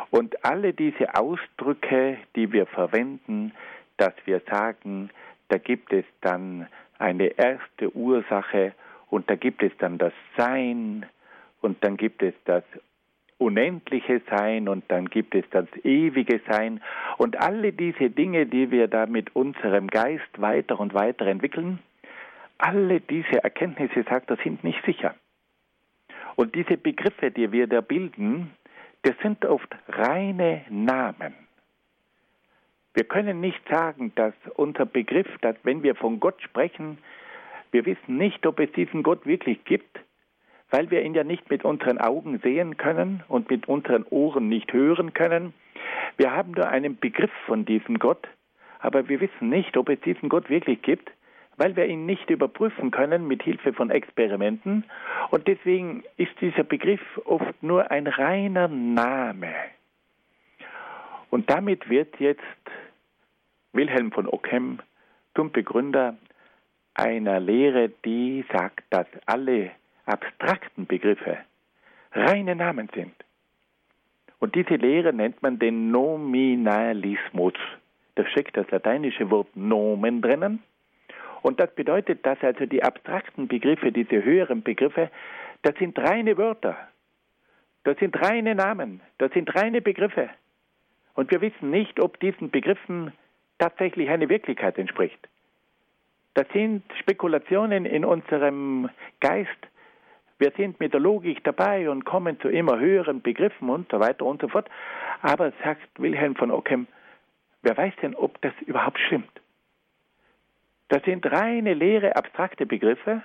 [0.10, 3.54] Und alle diese Ausdrücke, die wir verwenden,
[3.98, 5.10] dass wir sagen,
[5.50, 8.74] da gibt es dann eine erste Ursache
[9.12, 11.06] und da gibt es dann das Sein
[11.62, 12.64] und dann gibt es das
[13.38, 16.82] unendliche Sein und dann gibt es das ewige Sein
[17.18, 21.80] und alle diese Dinge, die wir da mit unserem Geist weiter und weiter entwickeln,
[22.58, 25.16] alle diese Erkenntnisse, sagt er, sind nicht sicher.
[26.36, 28.52] Und diese Begriffe, die wir da bilden,
[29.04, 31.34] das sind oft reine Namen.
[32.94, 36.98] Wir können nicht sagen, dass unser Begriff, dass wenn wir von Gott sprechen,
[37.72, 40.00] wir wissen nicht, ob es diesen Gott wirklich gibt,
[40.70, 44.72] weil wir ihn ja nicht mit unseren Augen sehen können und mit unseren Ohren nicht
[44.74, 45.54] hören können.
[46.18, 48.28] Wir haben nur einen Begriff von diesem Gott,
[48.80, 51.12] aber wir wissen nicht, ob es diesen Gott wirklich gibt,
[51.58, 54.86] weil wir ihn nicht überprüfen können mit Hilfe von Experimenten.
[55.30, 59.54] Und deswegen ist dieser Begriff oft nur ein reiner Name.
[61.30, 62.42] Und damit wird jetzt
[63.74, 64.80] Wilhelm von Ockham
[65.36, 66.18] zum Begründer
[66.94, 69.72] einer Lehre, die sagt, dass alle
[70.06, 71.38] abstrakten Begriffe
[72.14, 73.14] reine Namen sind.
[74.40, 77.54] Und diese Lehre nennt man den Nominalismus.
[78.16, 80.64] Da steckt das lateinische Wort Nomen drinnen.
[81.42, 85.10] Und das bedeutet, dass also die abstrakten Begriffe, diese höheren Begriffe,
[85.62, 86.76] das sind reine Wörter.
[87.84, 89.02] Das sind reine Namen.
[89.18, 90.30] Das sind reine Begriffe.
[91.14, 93.12] Und wir wissen nicht, ob diesen Begriffen
[93.60, 95.28] tatsächlich eine Wirklichkeit entspricht.
[96.34, 99.50] Das sind Spekulationen in unserem Geist.
[100.40, 104.26] Wir sind mit der Logik dabei und kommen zu immer höheren Begriffen und so weiter
[104.26, 104.70] und so fort.
[105.22, 106.88] Aber sagt Wilhelm von Ockham,
[107.62, 109.30] wer weiß denn, ob das überhaupt stimmt?
[110.88, 113.24] Das sind reine, leere, abstrakte Begriffe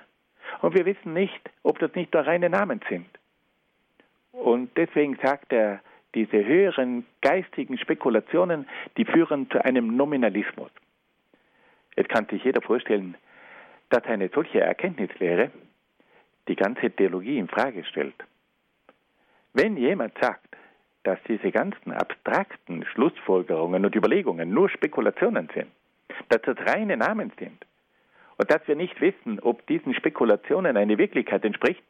[0.61, 3.07] und wir wissen nicht, ob das nicht nur reine Namen sind.
[4.31, 5.81] Und deswegen sagt er,
[6.13, 10.71] diese höheren geistigen Spekulationen, die führen zu einem Nominalismus.
[11.97, 13.15] Jetzt kann sich jeder vorstellen,
[13.89, 15.51] dass eine solche Erkenntnislehre
[16.47, 18.15] die ganze Theologie in Frage stellt.
[19.53, 20.55] Wenn jemand sagt,
[21.03, 25.67] dass diese ganzen abstrakten Schlussfolgerungen und Überlegungen nur Spekulationen sind,
[26.29, 27.65] dass das reine Namen sind
[28.37, 31.81] und dass wir nicht wissen, ob diesen Spekulationen eine Wirklichkeit entspricht,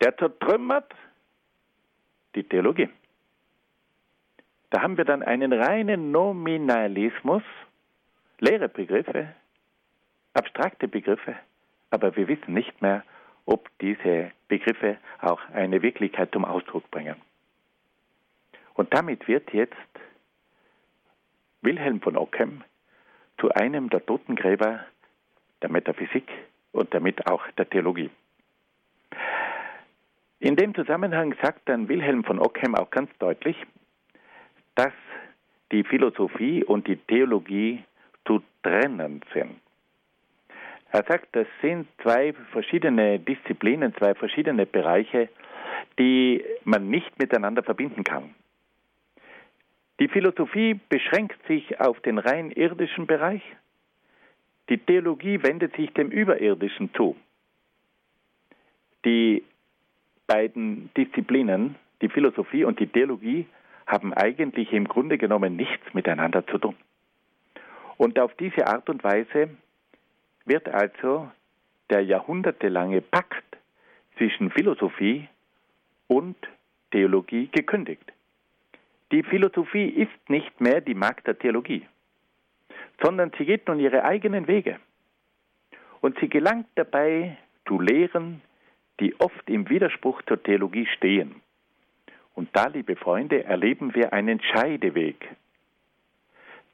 [0.00, 0.90] der zertrümmert
[2.34, 2.88] die Theologie.
[4.70, 7.42] Da haben wir dann einen reinen Nominalismus
[8.40, 9.34] leere Begriffe,
[10.34, 11.36] abstrakte Begriffe,
[11.90, 13.04] aber wir wissen nicht mehr,
[13.46, 17.16] ob diese Begriffe auch eine Wirklichkeit zum Ausdruck bringen.
[18.74, 19.74] Und damit wird jetzt
[21.62, 22.62] Wilhelm von Ockham
[23.38, 24.80] zu einem der Totengräber
[25.62, 26.28] der Metaphysik
[26.72, 28.10] und damit auch der Theologie.
[30.38, 33.56] In dem Zusammenhang sagt dann Wilhelm von Ockham auch ganz deutlich,
[34.74, 34.92] dass
[35.72, 37.82] die Philosophie und die Theologie
[38.26, 39.60] zu trennen sind.
[40.92, 45.28] Er sagt, das sind zwei verschiedene Disziplinen, zwei verschiedene Bereiche,
[45.98, 48.34] die man nicht miteinander verbinden kann.
[49.98, 53.42] Die Philosophie beschränkt sich auf den rein irdischen Bereich,
[54.68, 57.16] die Theologie wendet sich dem Überirdischen zu.
[59.04, 59.44] Die
[60.26, 63.46] beiden Disziplinen, die Philosophie und die Theologie,
[63.86, 66.74] haben eigentlich im Grunde genommen nichts miteinander zu tun.
[67.98, 69.50] Und auf diese Art und Weise
[70.44, 71.30] wird also
[71.90, 73.44] der jahrhundertelange Pakt
[74.16, 75.28] zwischen Philosophie
[76.08, 76.36] und
[76.90, 78.12] Theologie gekündigt.
[79.12, 81.86] Die Philosophie ist nicht mehr die Magd der Theologie,
[83.02, 84.78] sondern sie geht nun ihre eigenen Wege.
[86.00, 87.36] Und sie gelangt dabei
[87.66, 88.42] zu Lehren,
[89.00, 91.36] die oft im Widerspruch zur Theologie stehen.
[92.34, 95.28] Und da, liebe Freunde, erleben wir einen Scheideweg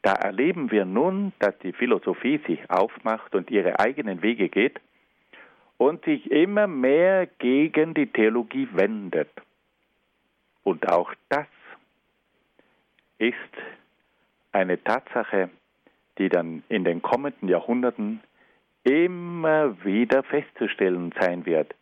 [0.02, 4.80] da erleben wir nun, dass die Philosophie sich aufmacht und ihre eigenen Wege geht
[5.78, 9.30] und sich immer mehr gegen die Theologie wendet.
[10.64, 11.46] Und auch das
[13.18, 13.36] ist
[14.50, 15.50] eine Tatsache,
[16.18, 18.20] die dann in den kommenden Jahrhunderten
[18.84, 21.74] immer wieder festzustellen sein wird.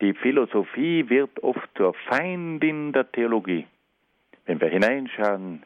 [0.00, 3.66] Die Philosophie wird oft zur Feindin der Theologie.
[4.44, 5.62] wenn wir hineinschauen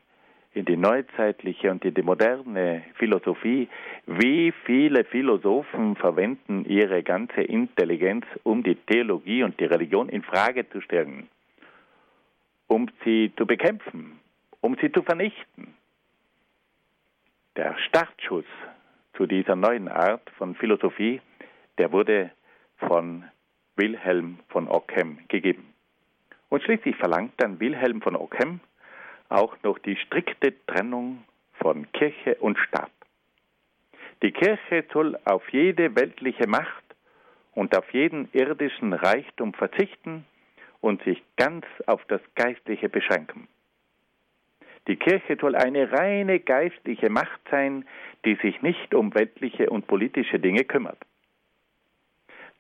[0.57, 3.69] in die neuzeitliche und in die moderne Philosophie,
[4.07, 10.67] wie viele Philosophen verwenden ihre ganze Intelligenz, um die Theologie und die Religion in Frage
[10.71, 11.29] zu stellen,
[12.69, 14.19] um sie zu bekämpfen,
[14.63, 15.75] um sie zu vernichten.
[17.57, 18.47] Der Startschuss
[19.15, 21.21] zu dieser neuen Art von Philosophie,
[21.77, 22.31] der wurde
[22.79, 23.25] von
[23.77, 25.75] Wilhelm von Ockham gegeben.
[26.49, 28.61] Und schließlich verlangt dann Wilhelm von Ockham
[29.29, 31.25] auch noch die strikte Trennung
[31.61, 32.91] von Kirche und Staat.
[34.23, 36.85] Die Kirche soll auf jede weltliche Macht
[37.55, 40.25] und auf jeden irdischen Reichtum verzichten
[40.81, 43.49] und sich ganz auf das Geistliche beschränken.
[44.87, 47.85] Die Kirche soll eine reine geistliche Macht sein,
[48.25, 50.99] die sich nicht um weltliche und politische Dinge kümmert.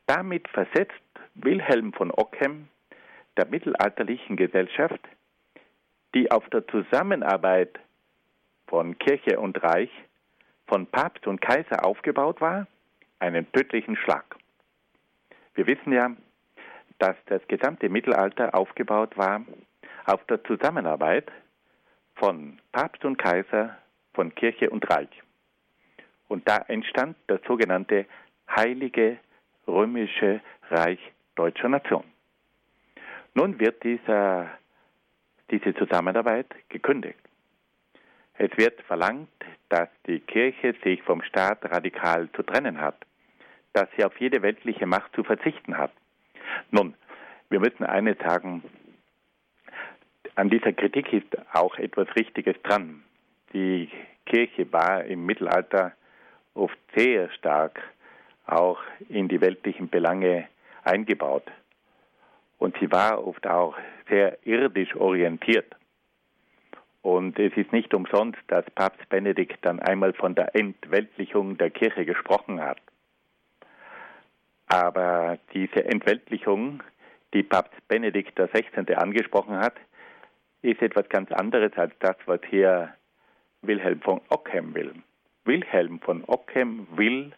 [0.06, 0.92] Damit versetzt
[1.34, 2.68] Wilhelm von Ockham
[3.36, 5.00] der mittelalterlichen Gesellschaft,
[6.16, 7.78] die auf der Zusammenarbeit
[8.68, 9.90] von Kirche und Reich,
[10.66, 12.66] von Papst und Kaiser aufgebaut war,
[13.18, 14.24] einen tödlichen Schlag.
[15.54, 16.10] Wir wissen ja,
[16.98, 19.42] dass das gesamte Mittelalter aufgebaut war
[20.06, 21.30] auf der Zusammenarbeit
[22.14, 23.76] von Papst und Kaiser,
[24.14, 25.10] von Kirche und Reich.
[26.28, 28.06] Und da entstand das sogenannte
[28.48, 29.18] Heilige
[29.68, 30.40] Römische
[30.70, 31.00] Reich
[31.34, 32.04] deutscher Nation.
[33.34, 34.48] Nun wird dieser,
[35.50, 37.18] diese Zusammenarbeit gekündigt.
[38.38, 39.28] Es wird verlangt,
[39.68, 42.96] dass die Kirche sich vom Staat radikal zu trennen hat,
[43.72, 45.92] dass sie auf jede weltliche Macht zu verzichten hat.
[46.70, 46.94] Nun,
[47.48, 48.62] wir müssen eines sagen,
[50.34, 53.02] an dieser Kritik ist auch etwas Richtiges dran.
[53.52, 53.88] Die
[54.26, 55.92] Kirche war im Mittelalter
[56.54, 57.80] oft sehr stark
[58.46, 60.48] auch in die weltlichen Belange
[60.84, 61.44] eingebaut.
[62.58, 63.76] Und sie war oft auch
[64.08, 65.74] sehr irdisch orientiert.
[67.02, 72.04] Und es ist nicht umsonst, dass Papst Benedikt dann einmal von der Entweltlichung der Kirche
[72.04, 72.78] gesprochen hat.
[74.66, 76.82] Aber diese Entweltlichung,
[77.32, 78.94] die Papst Benedikt XVI.
[78.96, 79.74] angesprochen hat,
[80.62, 82.92] ist etwas ganz anderes als das, was hier
[83.62, 84.92] Wilhelm von Ockham will.
[85.44, 87.32] Wilhelm von Ockham will,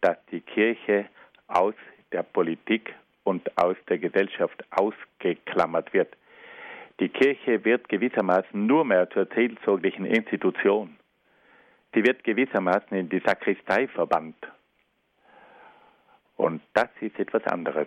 [0.00, 1.06] dass die Kirche
[1.46, 1.74] aus
[2.10, 2.94] der Politik
[3.24, 6.16] und aus der Gesellschaft ausgeklammert wird.
[7.00, 10.96] Die Kirche wird gewissermaßen nur mehr zur seelsorglichen Institution.
[11.94, 14.36] Sie wird gewissermaßen in die Sakristei verbannt.
[16.36, 17.86] Und das ist etwas anderes.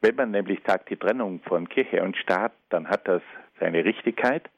[0.00, 3.22] Wenn man nämlich sagt, die Trennung von Kirche und Staat, dann hat das
[3.60, 4.48] seine Richtigkeit,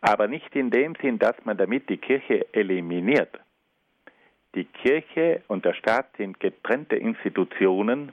[0.00, 3.38] aber nicht in dem Sinn, dass man damit die Kirche eliminiert.
[4.54, 8.12] Die Kirche und der Staat sind getrennte Institutionen,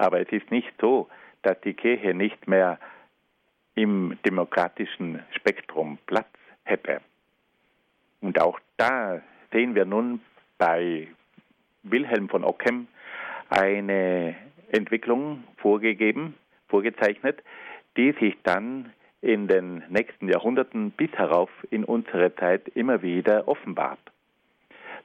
[0.00, 1.08] aber es ist nicht so,
[1.42, 2.78] dass die Kirche nicht mehr
[3.74, 6.28] im demokratischen Spektrum Platz
[6.64, 7.02] hätte.
[8.22, 9.20] Und auch da
[9.52, 10.20] sehen wir nun
[10.56, 11.08] bei
[11.82, 12.88] Wilhelm von Ockham
[13.50, 14.36] eine
[14.72, 16.34] Entwicklung vorgegeben,
[16.68, 17.42] vorgezeichnet,
[17.98, 24.00] die sich dann in den nächsten Jahrhunderten bis herauf in unsere Zeit immer wieder offenbart.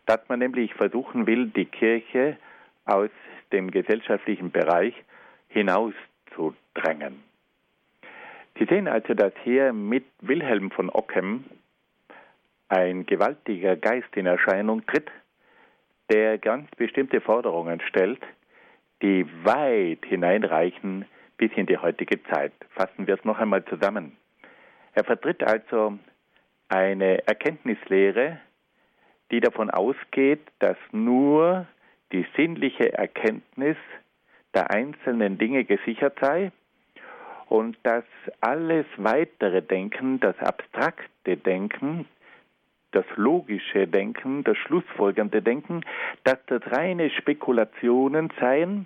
[0.06, 2.38] Dass man nämlich versuchen will, die Kirche
[2.86, 3.10] aus
[3.52, 4.94] dem gesellschaftlichen Bereich
[5.48, 7.24] hinauszudrängen.
[8.58, 11.44] Sie sehen also, dass hier mit Wilhelm von Ockham
[12.70, 15.12] ein gewaltiger Geist in Erscheinung tritt,
[16.10, 18.22] der ganz bestimmte Forderungen stellt,
[19.02, 21.06] die weit hineinreichen
[21.38, 22.54] bis in die heutige Zeit.
[22.72, 24.16] Fassen wir es noch einmal zusammen.
[24.94, 26.00] Er vertritt also
[26.70, 28.40] eine Erkenntnislehre,
[29.32, 31.68] die davon ausgeht, dass nur
[32.16, 33.76] die sinnliche Erkenntnis
[34.54, 36.54] der einzelnen Dinge gesichert sei
[37.50, 38.06] und dass
[38.40, 42.08] alles weitere Denken, das abstrakte Denken,
[42.92, 45.82] das logische Denken, das schlussfolgernde Denken,
[46.24, 48.86] dass das reine Spekulationen seien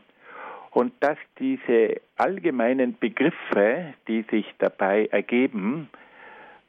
[0.72, 5.88] und dass diese allgemeinen Begriffe, die sich dabei ergeben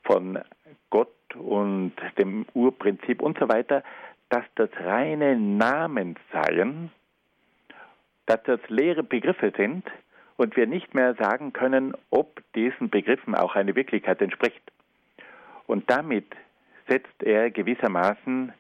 [0.03, 0.39] von
[0.91, 3.83] Gott und dem Urprinzip und so weiter,
[4.31, 6.91] dass das reine Namen seien,
[8.27, 9.85] dass das leere Begriffe sind
[10.37, 14.63] und wir nicht mehr sagen können, ob diesen Begriffen auch eine Wirklichkeit entspricht.
[15.67, 16.27] Und damit
[16.89, 18.53] setzt er gewissermaßen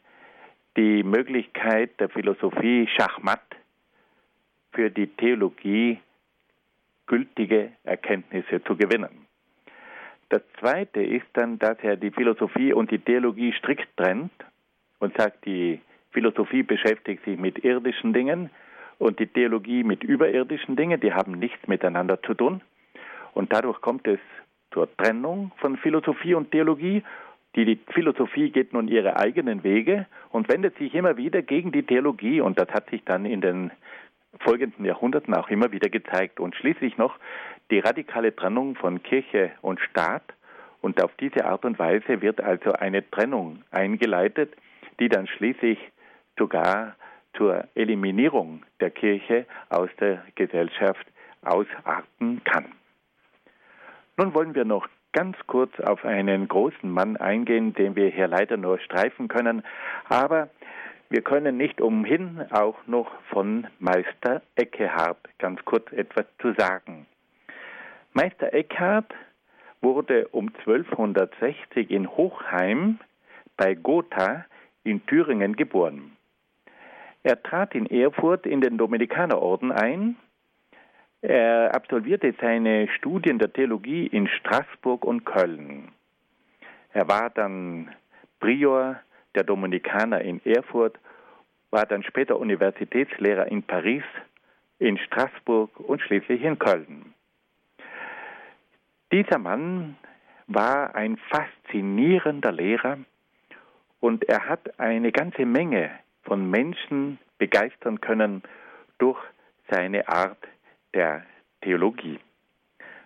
[0.77, 3.43] die Möglichkeit der Philosophie Schachmatt
[4.73, 6.01] für die Theologie
[7.07, 9.27] gültige Erkenntnisse zu gewinnen.
[10.29, 14.33] Das Zweite ist dann, dass er die Philosophie und die Theologie strikt trennt
[15.01, 15.81] und sagt, die
[16.13, 18.51] Philosophie beschäftigt sich mit irdischen Dingen
[18.99, 22.61] und die Theologie mit überirdischen Dingen, die haben nichts miteinander zu tun.
[23.33, 24.21] Und dadurch kommt es
[24.73, 27.03] zur Trennung von Philosophie und Theologie.
[27.57, 32.41] Die Philosophie geht nun ihre eigenen Wege und wendet sich immer wieder gegen die Theologie
[32.41, 33.71] und das hat sich dann in den
[34.39, 36.39] folgenden Jahrhunderten auch immer wieder gezeigt.
[36.39, 37.17] Und schließlich noch
[37.71, 40.23] die radikale Trennung von Kirche und Staat.
[40.83, 44.53] Und auf diese Art und Weise wird also eine Trennung eingeleitet,
[45.01, 45.79] die dann schließlich
[46.39, 46.95] sogar
[47.37, 51.07] zur Eliminierung der Kirche aus der Gesellschaft
[51.43, 52.67] ausarten kann.
[54.17, 58.57] Nun wollen wir noch ganz kurz auf einen großen Mann eingehen, den wir hier leider
[58.57, 59.63] nur streifen können,
[60.09, 60.51] aber
[61.09, 67.07] wir können nicht umhin, auch noch von Meister Eckehard ganz kurz etwas zu sagen.
[68.13, 69.13] Meister Eckhard
[69.81, 73.01] wurde um 1260 in Hochheim
[73.57, 74.45] bei Gotha
[74.85, 76.17] in Thüringen geboren.
[77.23, 80.17] Er trat in Erfurt in den Dominikanerorden ein.
[81.21, 85.89] Er absolvierte seine Studien der Theologie in Straßburg und Köln.
[86.93, 87.95] Er war dann
[88.41, 89.01] Prior
[89.35, 90.99] der Dominikaner in Erfurt,
[91.71, 94.03] war dann später Universitätslehrer in Paris,
[94.79, 97.15] in Straßburg und schließlich in Köln.
[99.13, 99.97] Dieser Mann
[100.47, 102.99] war ein faszinierender Lehrer
[104.01, 105.91] und er hat eine ganze Menge
[106.23, 108.43] von Menschen begeistern können
[108.99, 109.19] durch
[109.71, 110.39] seine Art
[110.95, 111.25] der
[111.63, 112.19] Theologie.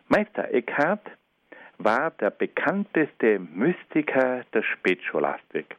[0.08, 1.06] Meister Eckhart
[1.78, 5.76] war der bekannteste Mystiker der Spätscholastik.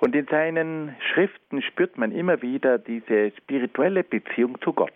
[0.00, 4.92] Und in seinen Schriften spürt man immer wieder diese spirituelle Beziehung zu Gott.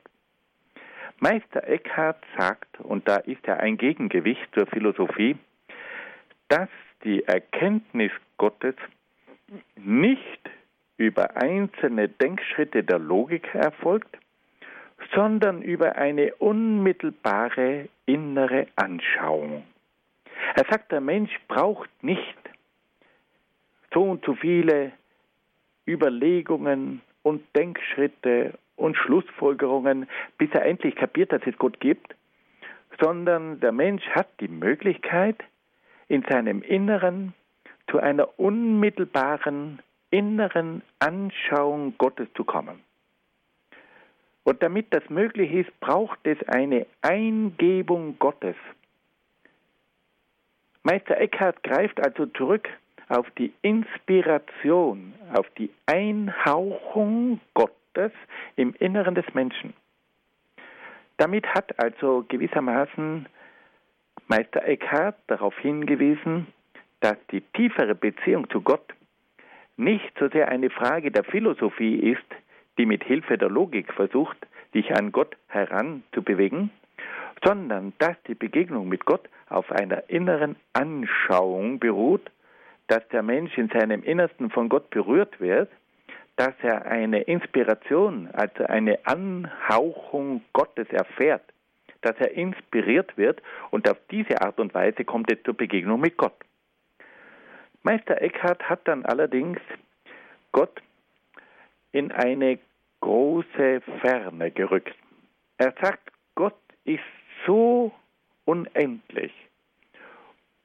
[1.18, 5.36] Meister Eckhart sagt, und da ist er ein Gegengewicht zur Philosophie,
[6.48, 6.68] dass
[7.04, 8.74] die Erkenntnis Gottes
[9.76, 10.50] nicht
[10.96, 14.18] über einzelne Denkschritte der Logik erfolgt,
[15.14, 19.64] sondern über eine unmittelbare innere Anschauung.
[20.54, 22.36] Er sagt, der Mensch braucht nicht
[23.92, 24.92] so und so viele
[25.86, 32.14] Überlegungen und Denkschritte und Schlussfolgerungen, bis er endlich kapiert, dass es Gott gibt,
[33.00, 35.36] sondern der Mensch hat die Möglichkeit,
[36.08, 37.34] in seinem Inneren
[37.90, 39.80] zu einer unmittelbaren
[40.10, 42.80] inneren Anschauung Gottes zu kommen.
[44.44, 48.56] Und damit das möglich ist, braucht es eine Eingebung Gottes.
[50.82, 52.68] Meister Eckhart greift also zurück
[53.08, 58.12] auf die Inspiration, auf die Einhauchung Gottes
[58.56, 59.74] im Inneren des Menschen.
[61.18, 63.26] Damit hat also gewissermaßen
[64.26, 66.46] Meister Eckhart darauf hingewiesen,
[67.00, 68.94] dass die tiefere Beziehung zu Gott
[69.76, 72.26] nicht so sehr eine Frage der Philosophie ist,
[72.78, 74.36] die mit Hilfe der Logik versucht,
[74.74, 76.70] dich an Gott heranzubewegen,
[77.44, 82.30] sondern dass die Begegnung mit Gott auf einer inneren Anschauung beruht,
[82.88, 85.70] dass der Mensch in seinem Innersten von Gott berührt wird,
[86.36, 91.42] dass er eine Inspiration, also eine Anhauchung Gottes erfährt,
[92.02, 96.16] dass er inspiriert wird und auf diese Art und Weise kommt es zur Begegnung mit
[96.16, 96.34] Gott.
[97.82, 99.58] Meister Eckhart hat dann allerdings
[100.52, 100.82] Gott
[101.92, 102.58] in eine
[103.00, 104.94] große Ferne gerückt.
[105.58, 107.00] Er sagt, Gott ist
[107.46, 107.92] so
[108.44, 109.32] unendlich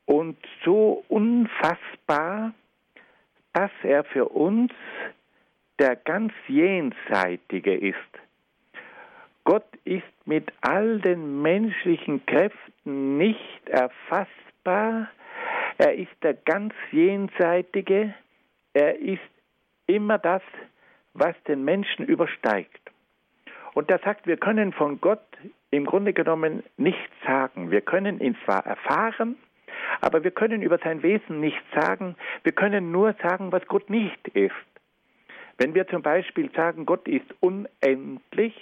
[0.05, 2.53] und so unfassbar,
[3.53, 4.71] dass er für uns
[5.79, 7.97] der ganz Jenseitige ist.
[9.43, 15.09] Gott ist mit all den menschlichen Kräften nicht erfassbar,
[15.77, 18.13] er ist der ganz Jenseitige.
[18.73, 19.19] Er ist
[19.87, 20.41] immer das,
[21.13, 22.81] was den Menschen übersteigt.
[23.73, 25.25] Und er sagt, wir können von Gott
[25.71, 27.71] im Grunde genommen nichts sagen.
[27.71, 29.37] Wir können ihn zwar erfahren,
[30.01, 32.15] aber wir können über sein Wesen nichts sagen.
[32.43, 34.53] Wir können nur sagen, was Gott nicht ist.
[35.57, 38.55] Wenn wir zum Beispiel sagen, Gott ist unendlich,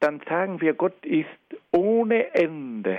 [0.00, 1.28] dann sagen wir, Gott ist
[1.72, 2.98] ohne Ende.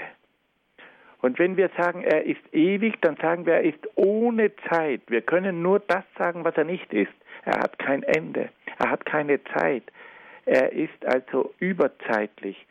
[1.21, 5.01] Und wenn wir sagen, er ist ewig, dann sagen wir, er ist ohne Zeit.
[5.07, 7.13] Wir können nur das sagen, was er nicht ist.
[7.43, 8.49] Er hat kein Ende.
[8.77, 9.83] Er hat keine Zeit.
[10.45, 12.65] Er ist also überzeitlich.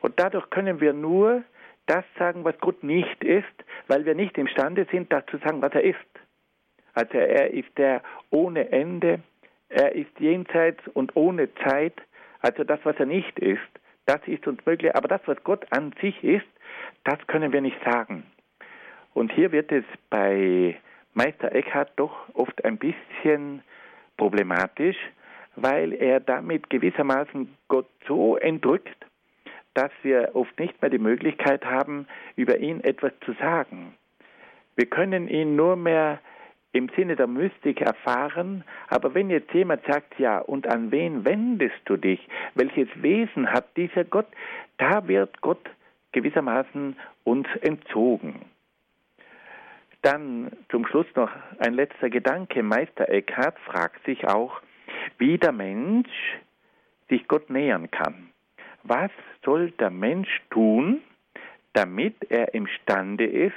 [0.00, 1.42] Und dadurch können wir nur
[1.86, 3.44] das sagen, was Gott nicht ist,
[3.88, 5.98] weil wir nicht imstande sind, das zu sagen, was er ist.
[6.94, 9.20] Also er ist der ohne Ende,
[9.68, 11.94] er ist jenseits und ohne Zeit,
[12.40, 13.60] also das, was er nicht ist,
[14.06, 14.94] das ist uns möglich.
[14.94, 16.46] Aber das, was Gott an sich ist,
[17.04, 18.24] das können wir nicht sagen.
[19.12, 20.76] Und hier wird es bei
[21.12, 23.62] Meister Eckhart doch oft ein bisschen
[24.16, 24.96] problematisch,
[25.56, 28.96] weil er damit gewissermaßen Gott so entrückt,
[29.74, 33.94] dass wir oft nicht mehr die Möglichkeit haben, über ihn etwas zu sagen.
[34.76, 36.18] Wir können ihn nur mehr
[36.72, 41.80] im Sinne der Mystik erfahren, aber wenn jetzt jemand sagt, ja, und an wen wendest
[41.84, 42.26] du dich?
[42.56, 44.26] Welches Wesen hat dieser Gott?
[44.78, 45.70] Da wird Gott
[46.14, 48.40] gewissermaßen uns entzogen.
[50.00, 52.62] Dann zum Schluss noch ein letzter Gedanke.
[52.62, 54.60] Meister Eckhart fragt sich auch,
[55.18, 56.08] wie der Mensch
[57.08, 58.30] sich Gott nähern kann.
[58.82, 59.10] Was
[59.44, 61.02] soll der Mensch tun,
[61.72, 63.54] damit er imstande ist,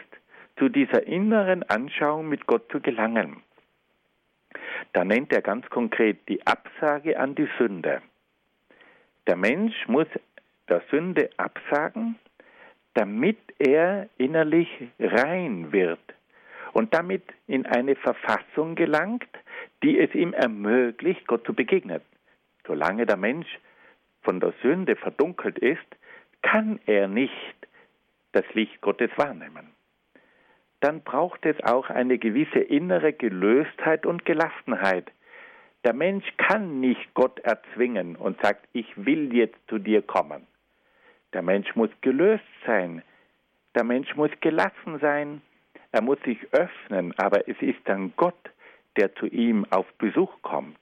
[0.58, 3.44] zu dieser inneren Anschauung mit Gott zu gelangen?
[4.94, 8.02] Da nennt er ganz konkret die Absage an die Sünde.
[9.28, 10.08] Der Mensch muss
[10.70, 12.18] der Sünde absagen,
[12.98, 14.68] damit er innerlich
[15.00, 16.00] rein wird
[16.74, 19.30] und damit in eine Verfassung gelangt,
[19.84, 22.02] die es ihm ermöglicht, Gott zu begegnen.
[22.66, 23.48] Solange der Mensch
[24.24, 25.86] von der Sünde verdunkelt ist,
[26.42, 27.56] kann er nicht
[28.32, 29.70] das Licht Gottes wahrnehmen.
[30.80, 35.12] Dann braucht es auch eine gewisse innere Gelöstheit und Gelassenheit.
[35.86, 40.48] Der Mensch kann nicht Gott erzwingen und sagt, ich will jetzt zu dir kommen.
[41.38, 43.04] Der Mensch muss gelöst sein.
[43.76, 45.44] Der Mensch muss gelassen sein.
[45.92, 48.50] Er muss sich öffnen, aber es ist dann Gott,
[48.96, 50.80] der zu ihm auf Besuch kommt.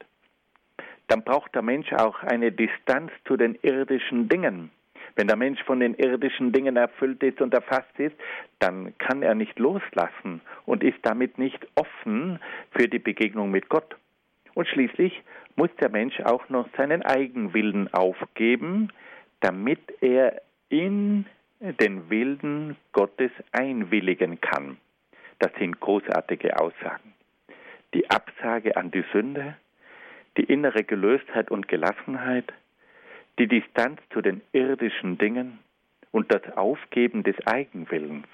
[1.08, 4.72] Dann braucht der Mensch auch eine Distanz zu den irdischen Dingen.
[5.18, 8.16] Wenn der Mensch von den irdischen Dingen erfüllt ist und erfasst ist,
[8.60, 12.39] dann kann er nicht loslassen und ist damit nicht offen
[12.72, 13.97] für die Begegnung mit Gott.
[14.53, 15.22] Und schließlich
[15.58, 18.89] muss der Mensch auch noch seinen Eigenwillen aufgeben,
[19.42, 21.26] damit er in
[21.60, 24.78] den Willen Gottes einwilligen kann.
[25.40, 27.14] Das sind großartige Aussagen.
[27.94, 29.56] Die Absage an die Sünde,
[30.38, 32.52] die innere Gelöstheit und Gelassenheit,
[33.40, 35.60] die Distanz zu den irdischen Dingen
[36.12, 38.28] und das Aufgeben des Eigenwillens.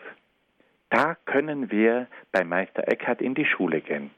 [0.90, 4.12] Da können wir bei Meister Eckhart in die Schule gehen.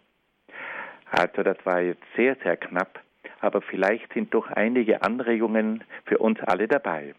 [1.12, 3.00] Also das war jetzt sehr, sehr knapp,
[3.44, 7.14] aber vielleicht sind doch einige Anregungen für uns alle dabei.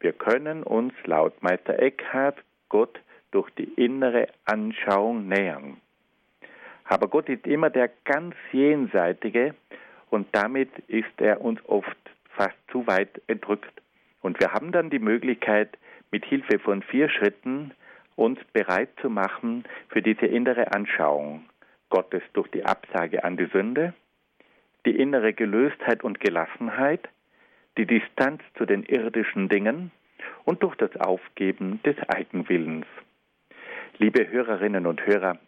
[0.00, 2.36] Wir können uns laut Meister Eckhart
[2.68, 3.00] Gott
[3.30, 5.78] durch die innere Anschauung nähern.
[6.84, 9.54] Aber Gott ist immer der ganz Jenseitige
[10.10, 11.96] und damit ist er uns oft
[12.36, 13.80] fast zu weit entrückt.
[14.20, 15.78] Und wir haben dann die Möglichkeit,
[16.10, 17.72] mit Hilfe von vier Schritten
[18.14, 21.46] uns bereit zu machen für diese innere Anschauung
[21.88, 23.94] Gottes durch die Absage an die Sünde,
[24.86, 27.08] die innere Gelöstheit und Gelassenheit,
[27.76, 29.90] die Distanz zu den irdischen Dingen
[30.44, 32.86] und durch das Aufgeben des Eigenwillens.
[33.98, 35.38] Liebe Hörerinnen und Hörer,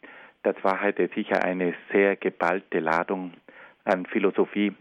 [0.43, 3.33] das war heute sicher eine sehr geballte Ladung
[3.85, 4.75] an Philosophie,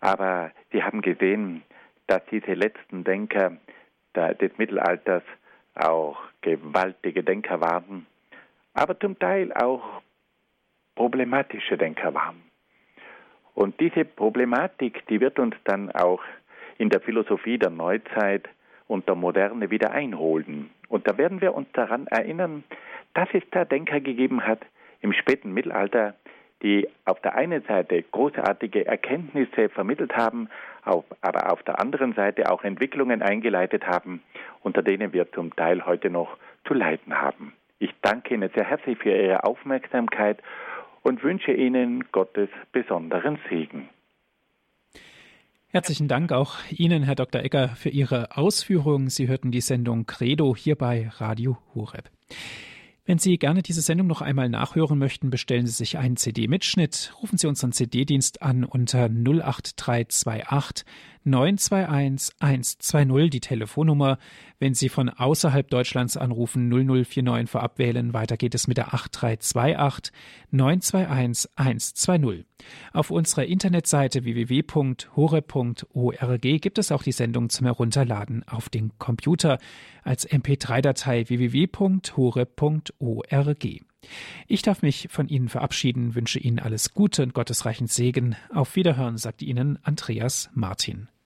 [0.00, 1.62] aber Sie haben gesehen,
[2.08, 3.56] dass diese letzten Denker
[4.14, 5.22] des Mittelalters
[5.74, 8.06] auch gewaltige Denker waren,
[8.74, 10.02] aber zum Teil auch
[10.96, 12.51] problematische Denker waren.
[13.54, 16.22] Und diese Problematik, die wird uns dann auch
[16.78, 18.48] in der Philosophie der Neuzeit
[18.88, 20.70] und der Moderne wieder einholen.
[20.88, 22.64] Und da werden wir uns daran erinnern,
[23.14, 24.60] dass es da Denker gegeben hat
[25.00, 26.14] im späten Mittelalter,
[26.62, 30.48] die auf der einen Seite großartige Erkenntnisse vermittelt haben,
[30.82, 34.22] aber auf der anderen Seite auch Entwicklungen eingeleitet haben,
[34.62, 37.52] unter denen wir zum Teil heute noch zu leiden haben.
[37.78, 40.38] Ich danke Ihnen sehr herzlich für Ihre Aufmerksamkeit
[41.02, 43.88] und wünsche Ihnen Gottes besonderen Segen.
[45.68, 47.42] Herzlichen Dank auch Ihnen, Herr Dr.
[47.42, 49.08] Egger, für Ihre Ausführungen.
[49.08, 52.10] Sie hörten die Sendung Credo hier bei Radio Horeb.
[53.04, 57.14] Wenn Sie gerne diese Sendung noch einmal nachhören möchten, bestellen Sie sich einen CD-Mitschnitt.
[57.20, 60.84] Rufen Sie unseren CD-Dienst an unter 08328
[61.24, 64.18] 921 120 die Telefonnummer.
[64.58, 68.12] Wenn Sie von außerhalb Deutschlands anrufen, 0049 vorab wählen.
[68.12, 70.12] Weiter geht es mit der 8328
[70.50, 72.44] 921 120.
[72.92, 74.82] Auf unserer Internetseite www.hore.org
[76.42, 79.58] gibt es auch die Sendung zum Herunterladen auf den Computer
[80.02, 82.12] als MP3-Datei www.hore.org.
[84.48, 88.36] Ich darf mich von Ihnen verabschieden, wünsche Ihnen alles Gute und gottesreichen Segen.
[88.52, 91.08] Auf Wiederhören, sagt Ihnen Andreas Martin.